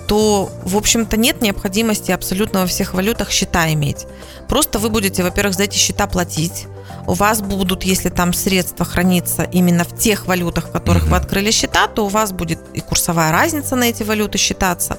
то, 0.10 0.50
в 0.64 0.76
общем-то, 0.76 1.18
нет 1.18 1.40
необходимости 1.44 2.10
абсолютно 2.10 2.62
во 2.62 2.66
всех 2.66 2.96
валютах 2.96 3.30
счета 3.30 3.72
иметь. 3.74 4.08
Просто 4.48 4.80
вы 4.80 4.90
будете, 4.90 5.22
во-первых, 5.22 5.54
за 5.54 5.66
эти 5.66 5.78
счета 5.78 6.08
платить. 6.08 6.66
У 7.06 7.14
вас 7.14 7.44
будут, 7.44 7.84
если 7.84 8.10
там 8.10 8.34
средства 8.34 8.88
храниться 8.88 9.44
именно 9.44 9.84
в 9.84 9.96
тех 9.96 10.26
валютах, 10.26 10.70
в 10.70 10.72
которых 10.72 11.06
вы 11.06 11.16
открыли 11.16 11.52
счета, 11.52 11.86
то 11.86 12.08
у 12.08 12.08
вас 12.08 12.32
будет 12.32 12.60
и 12.74 12.80
курсовая 12.82 13.32
разница 13.32 13.76
на 13.76 13.84
эти 13.84 14.02
валюты 14.02 14.40
считаться. 14.40 14.98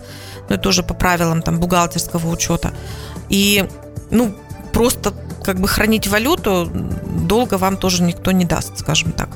Ну, 0.49 0.55
это 0.55 0.69
уже 0.69 0.85
по 0.85 0.95
правилам 0.95 1.43
там 1.43 1.59
бухгалтерского 1.59 2.31
учета. 2.31 2.73
И, 3.29 3.69
ну, 4.13 4.33
просто 4.73 5.13
как 5.43 5.59
бы 5.59 5.67
хранить 5.67 6.07
валюту 6.07 6.71
долго 6.73 7.55
вам 7.59 7.79
тоже 7.79 8.05
никто 8.05 8.31
не 8.31 8.45
даст, 8.45 8.79
скажем 8.79 9.11
так. 9.11 9.31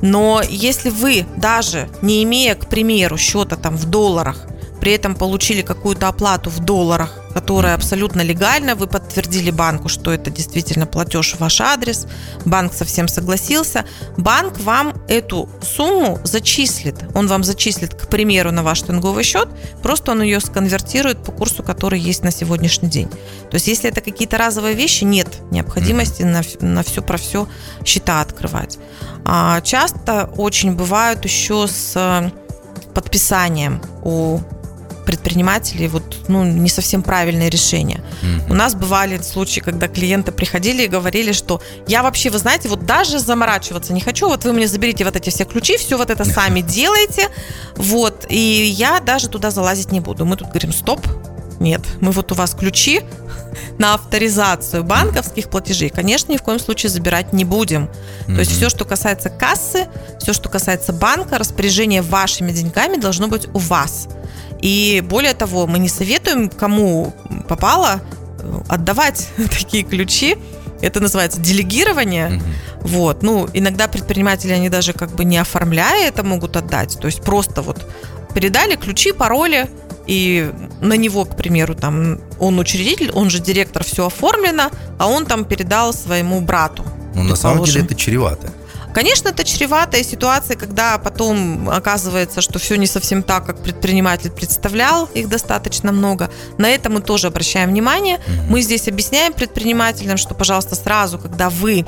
Но 0.00 0.40
если 0.48 0.88
вы 0.88 1.26
даже 1.36 1.90
не 2.00 2.24
имея, 2.24 2.54
к 2.54 2.70
примеру, 2.70 3.18
счета 3.18 3.56
там 3.56 3.76
в 3.76 3.84
долларах, 3.84 4.46
при 4.84 4.92
этом 4.92 5.14
получили 5.14 5.62
какую-то 5.62 6.08
оплату 6.08 6.50
в 6.50 6.58
долларах, 6.58 7.18
которая 7.32 7.74
абсолютно 7.74 8.20
легальна, 8.20 8.74
вы 8.74 8.86
подтвердили 8.86 9.50
банку, 9.50 9.88
что 9.88 10.12
это 10.12 10.30
действительно 10.30 10.84
платеж 10.84 11.32
в 11.32 11.40
ваш 11.40 11.62
адрес, 11.62 12.06
банк 12.44 12.74
совсем 12.74 13.08
согласился, 13.08 13.86
банк 14.18 14.60
вам 14.60 14.92
эту 15.08 15.48
сумму 15.62 16.20
зачислит. 16.22 16.96
Он 17.14 17.28
вам 17.28 17.44
зачислит, 17.44 17.94
к 17.94 18.08
примеру, 18.08 18.52
на 18.52 18.62
ваш 18.62 18.82
тенговый 18.82 19.24
счет, 19.24 19.48
просто 19.82 20.12
он 20.12 20.20
ее 20.20 20.38
сконвертирует 20.38 21.24
по 21.24 21.32
курсу, 21.32 21.62
который 21.62 21.98
есть 21.98 22.22
на 22.22 22.30
сегодняшний 22.30 22.90
день. 22.90 23.08
То 23.08 23.54
есть, 23.54 23.68
если 23.68 23.88
это 23.88 24.02
какие-то 24.02 24.36
разовые 24.36 24.74
вещи, 24.74 25.04
нет 25.04 25.28
необходимости 25.50 26.24
на, 26.24 26.42
на 26.60 26.82
все 26.82 27.00
про 27.00 27.16
все 27.16 27.48
счета 27.86 28.20
открывать. 28.20 28.78
А 29.24 29.62
часто 29.62 30.28
очень 30.36 30.72
бывают 30.72 31.24
еще 31.24 31.68
с 31.68 32.30
подписанием 32.92 33.80
у 34.02 34.40
предпринимателей 35.04 35.88
вот, 35.88 36.02
ну, 36.28 36.44
не 36.44 36.68
совсем 36.68 37.02
правильное 37.02 37.48
решение. 37.48 38.02
Mm-hmm. 38.22 38.50
У 38.50 38.54
нас 38.54 38.74
бывали 38.74 39.20
случаи, 39.22 39.60
когда 39.60 39.88
клиенты 39.88 40.32
приходили 40.32 40.84
и 40.84 40.88
говорили, 40.88 41.32
что 41.32 41.60
я 41.86 42.02
вообще, 42.02 42.30
вы 42.30 42.38
знаете, 42.38 42.68
вот 42.68 42.86
даже 42.86 43.18
заморачиваться 43.18 43.92
не 43.92 44.00
хочу, 44.00 44.28
вот 44.28 44.44
вы 44.44 44.52
мне 44.52 44.66
заберите 44.66 45.04
вот 45.04 45.16
эти 45.16 45.30
все 45.30 45.44
ключи, 45.44 45.76
все 45.76 45.96
вот 45.96 46.10
это 46.10 46.24
сами 46.24 46.60
делаете, 46.60 47.28
вот, 47.76 48.26
и 48.28 48.36
я 48.36 49.00
даже 49.00 49.28
туда 49.28 49.50
залазить 49.50 49.92
не 49.92 50.00
буду. 50.00 50.24
Мы 50.24 50.36
тут 50.36 50.48
говорим, 50.48 50.72
стоп, 50.72 51.06
нет, 51.60 51.82
мы 52.00 52.12
вот 52.12 52.32
у 52.32 52.34
вас 52.34 52.54
ключи 52.54 53.02
на 53.78 53.94
авторизацию 53.94 54.84
банковских 54.84 55.48
платежей, 55.48 55.90
конечно, 55.90 56.32
ни 56.32 56.36
в 56.36 56.42
коем 56.42 56.58
случае 56.58 56.90
забирать 56.90 57.32
не 57.32 57.44
будем. 57.44 57.84
Mm-hmm. 57.84 58.34
То 58.34 58.40
есть 58.40 58.52
все, 58.52 58.68
что 58.68 58.84
касается 58.84 59.30
кассы, 59.30 59.86
все, 60.20 60.32
что 60.32 60.48
касается 60.48 60.92
банка, 60.92 61.38
распоряжение 61.38 62.02
вашими 62.02 62.52
деньгами 62.52 62.96
должно 62.96 63.28
быть 63.28 63.48
у 63.54 63.58
вас. 63.58 64.08
И 64.64 65.02
более 65.06 65.34
того, 65.34 65.66
мы 65.66 65.78
не 65.78 65.90
советуем, 65.90 66.48
кому 66.48 67.12
попало, 67.48 68.00
э, 68.38 68.60
отдавать 68.70 69.28
такие 69.36 69.82
ключи. 69.82 70.38
Это 70.80 71.00
называется 71.00 71.38
делегирование. 71.38 72.28
Mm-hmm. 72.28 72.86
Вот. 72.88 73.22
Ну, 73.22 73.46
иногда 73.52 73.88
предприниматели, 73.88 74.52
они 74.52 74.70
даже 74.70 74.94
как 74.94 75.10
бы 75.10 75.26
не 75.26 75.36
оформляя 75.36 76.08
это 76.08 76.24
могут 76.24 76.56
отдать. 76.56 76.98
То 76.98 77.08
есть 77.08 77.20
просто 77.22 77.60
вот 77.60 77.86
передали 78.34 78.76
ключи, 78.76 79.12
пароли, 79.12 79.68
и 80.06 80.50
на 80.80 80.94
него, 80.96 81.26
к 81.26 81.36
примеру, 81.36 81.74
там 81.74 82.20
он 82.38 82.58
учредитель, 82.58 83.10
он 83.10 83.28
же 83.28 83.40
директор, 83.40 83.84
все 83.84 84.06
оформлено, 84.06 84.70
а 84.98 85.08
он 85.08 85.26
там 85.26 85.44
передал 85.44 85.92
своему 85.92 86.40
брату. 86.40 86.84
Ну, 87.14 87.22
на 87.22 87.36
самом 87.36 87.64
деле 87.64 87.82
это 87.82 87.94
чревато. 87.94 88.50
Конечно, 88.94 89.30
это 89.30 89.42
чреватая 89.42 90.04
ситуация, 90.04 90.56
когда 90.56 90.98
потом 90.98 91.68
оказывается, 91.68 92.40
что 92.40 92.60
все 92.60 92.76
не 92.76 92.86
совсем 92.86 93.24
так, 93.24 93.44
как 93.44 93.60
предприниматель 93.60 94.30
представлял, 94.30 95.06
их 95.06 95.28
достаточно 95.28 95.90
много. 95.90 96.30
На 96.58 96.70
это 96.70 96.90
мы 96.90 97.00
тоже 97.00 97.26
обращаем 97.26 97.70
внимание. 97.70 98.20
Мы 98.48 98.62
здесь 98.62 98.86
объясняем 98.86 99.32
предпринимателям, 99.32 100.16
что, 100.16 100.34
пожалуйста, 100.34 100.76
сразу, 100.76 101.18
когда 101.18 101.50
вы 101.50 101.84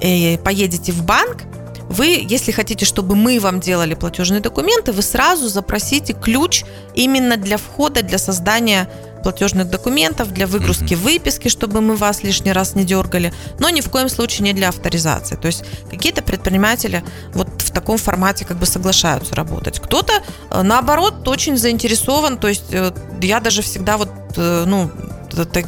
э, 0.00 0.38
поедете 0.38 0.92
в 0.92 1.02
банк, 1.02 1.42
вы, 1.88 2.24
если 2.28 2.52
хотите, 2.52 2.84
чтобы 2.84 3.16
мы 3.16 3.40
вам 3.40 3.58
делали 3.58 3.94
платежные 3.94 4.40
документы, 4.40 4.92
вы 4.92 5.02
сразу 5.02 5.48
запросите 5.48 6.12
ключ 6.12 6.64
именно 6.94 7.36
для 7.36 7.56
входа, 7.56 8.02
для 8.02 8.18
создания 8.18 8.88
платежных 9.22 9.68
документов, 9.70 10.32
для 10.32 10.46
выгрузки 10.46 10.94
mm-hmm. 10.94 10.96
выписки, 10.96 11.48
чтобы 11.48 11.80
мы 11.80 11.96
вас 11.96 12.22
лишний 12.22 12.52
раз 12.52 12.74
не 12.74 12.84
дергали, 12.84 13.32
но 13.58 13.70
ни 13.70 13.80
в 13.80 13.90
коем 13.90 14.08
случае 14.08 14.44
не 14.44 14.52
для 14.52 14.68
авторизации. 14.68 15.36
То 15.36 15.46
есть 15.46 15.64
какие-то 15.90 16.22
предприниматели 16.22 17.02
вот 17.34 17.48
в 17.58 17.70
таком 17.70 17.98
формате 17.98 18.44
как 18.44 18.58
бы 18.58 18.66
соглашаются 18.66 19.34
работать. 19.34 19.80
Кто-то, 19.80 20.12
э, 20.50 20.62
наоборот, 20.62 21.26
очень 21.28 21.56
заинтересован, 21.56 22.38
то 22.38 22.48
есть 22.48 22.72
э, 22.72 22.92
я 23.20 23.40
даже 23.40 23.62
всегда 23.62 23.96
вот, 23.96 24.10
э, 24.36 24.64
ну, 24.66 24.90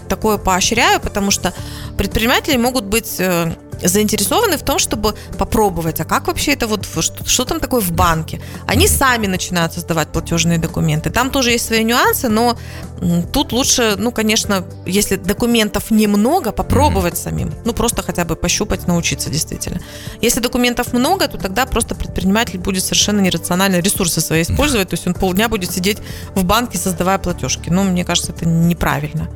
такое 0.09 0.39
поощряю, 0.39 1.01
потому 1.01 1.31
что 1.31 1.53
предприниматели 1.99 2.57
могут 2.57 2.85
быть 2.85 3.21
заинтересованы 3.83 4.57
в 4.57 4.63
том, 4.63 4.79
чтобы 4.79 5.15
попробовать, 5.39 6.01
а 6.01 6.05
как 6.05 6.27
вообще 6.27 6.53
это 6.53 6.67
вот, 6.67 6.87
что, 7.01 7.25
что 7.25 7.45
там 7.45 7.61
такое 7.61 7.81
в 7.81 7.93
банке. 7.93 8.41
Они 8.67 8.89
сами 8.89 9.27
начинают 9.27 9.73
создавать 9.73 10.09
платежные 10.09 10.59
документы. 10.59 11.11
Там 11.11 11.31
тоже 11.31 11.53
есть 11.53 11.67
свои 11.67 11.85
нюансы, 11.85 12.29
но 12.29 12.57
тут 13.33 13.53
лучше, 13.53 13.95
ну, 13.97 14.11
конечно, 14.11 14.65
если 14.87 15.17
документов 15.17 15.91
немного, 15.91 16.53
попробовать 16.53 17.15
mm-hmm. 17.15 17.23
самим. 17.23 17.55
Ну, 17.65 17.73
просто 17.73 18.03
хотя 18.03 18.25
бы 18.25 18.37
пощупать, 18.37 18.87
научиться 18.87 19.31
действительно. 19.31 19.81
Если 20.21 20.41
документов 20.41 20.93
много, 20.93 21.29
то 21.29 21.39
тогда 21.39 21.67
просто 21.67 21.95
предприниматель 21.95 22.59
будет 22.59 22.83
совершенно 22.83 23.21
нерационально 23.21 23.77
ресурсы 23.77 24.21
свои 24.21 24.43
использовать, 24.43 24.89
то 24.89 24.95
есть 24.95 25.07
он 25.07 25.15
полдня 25.15 25.49
будет 25.49 25.71
сидеть 25.71 25.99
в 26.35 26.45
банке, 26.45 26.79
создавая 26.79 27.19
платежки. 27.19 27.71
Ну, 27.71 27.85
мне 27.85 28.05
кажется, 28.05 28.33
это 28.33 28.47
неправильно. 28.47 29.29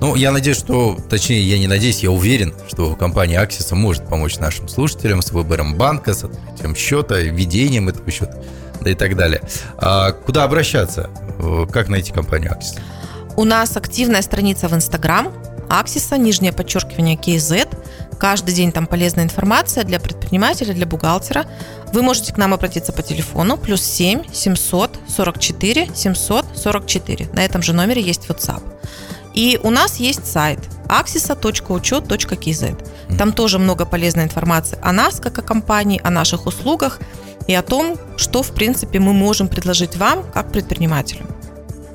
Ну, 0.00 0.14
я 0.14 0.30
надеюсь, 0.30 0.58
что, 0.58 0.96
точнее, 1.10 1.42
я 1.42 1.58
не 1.58 1.66
надеюсь, 1.66 2.04
я 2.04 2.10
уверен, 2.10 2.54
что 2.68 2.94
компания 2.94 3.42
Axis 3.42 3.74
может 3.74 4.06
помочь 4.06 4.38
нашим 4.38 4.68
слушателям 4.68 5.22
с 5.22 5.32
выбором 5.32 5.74
банка, 5.74 6.14
с 6.14 6.24
открытием 6.24 6.76
счета, 6.76 7.18
ведением 7.18 7.88
этого 7.88 8.08
счета, 8.10 8.38
да 8.80 8.90
и 8.90 8.94
так 8.94 9.16
далее. 9.16 9.42
А 9.76 10.12
куда 10.12 10.44
обращаться? 10.44 11.10
Как 11.72 11.88
найти 11.88 12.12
компанию 12.12 12.52
Axis? 12.52 12.78
У 13.36 13.44
нас 13.44 13.76
активная 13.76 14.22
страница 14.22 14.68
в 14.68 14.74
Инстаграм, 14.74 15.32
Аксиса, 15.68 16.16
нижнее 16.16 16.52
подчеркивание 16.52 17.16
KZ. 17.16 17.68
Каждый 18.18 18.54
день 18.54 18.72
там 18.72 18.86
полезная 18.86 19.24
информация 19.24 19.84
для 19.84 20.00
предпринимателя, 20.00 20.74
для 20.74 20.86
бухгалтера. 20.86 21.44
Вы 21.92 22.02
можете 22.02 22.32
к 22.32 22.36
нам 22.36 22.54
обратиться 22.54 22.92
по 22.92 23.02
телефону 23.02 23.56
плюс 23.56 23.82
7 23.82 24.32
744 24.32 25.90
744. 25.94 27.28
На 27.32 27.44
этом 27.44 27.62
же 27.62 27.72
номере 27.72 28.00
есть 28.00 28.26
WhatsApp. 28.28 28.62
И 29.38 29.60
у 29.62 29.70
нас 29.70 30.00
есть 30.00 30.26
сайт 30.26 30.58
axisa.учет.kz. 30.88 33.16
Там 33.16 33.32
тоже 33.32 33.60
много 33.60 33.86
полезной 33.86 34.24
информации 34.24 34.76
о 34.82 34.90
нас, 34.90 35.20
как 35.20 35.38
о 35.38 35.42
компании, 35.42 36.00
о 36.02 36.10
наших 36.10 36.46
услугах 36.46 36.98
и 37.46 37.54
о 37.54 37.62
том, 37.62 37.96
что, 38.16 38.42
в 38.42 38.50
принципе, 38.50 38.98
мы 38.98 39.12
можем 39.12 39.46
предложить 39.46 39.96
вам, 39.96 40.24
как 40.34 40.50
предпринимателю. 40.50 41.24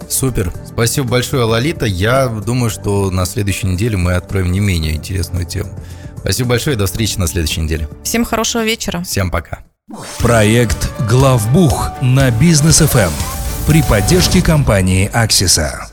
Супер. 0.07 0.53
Спасибо 0.65 1.09
большое, 1.09 1.43
Лолита. 1.43 1.85
Я 1.85 2.29
думаю, 2.29 2.69
что 2.69 3.11
на 3.11 3.25
следующей 3.25 3.67
неделе 3.67 3.97
мы 3.97 4.13
откроем 4.13 4.49
не 4.49 4.61
менее 4.61 4.95
интересную 4.95 5.45
тему. 5.45 5.77
Спасибо 6.19 6.51
большое 6.51 6.77
и 6.77 6.79
до 6.79 6.85
встречи 6.85 7.17
на 7.17 7.27
следующей 7.27 7.59
неделе. 7.59 7.89
Всем 8.05 8.23
хорошего 8.23 8.63
вечера. 8.63 9.03
Всем 9.03 9.29
пока. 9.29 9.65
Проект 10.19 10.89
«Главбух» 11.09 11.91
на 12.01 12.31
Бизнес 12.31 12.77
ФМ 12.77 13.11
при 13.67 13.83
поддержке 13.83 14.41
компании 14.41 15.09
«Аксиса». 15.11 15.89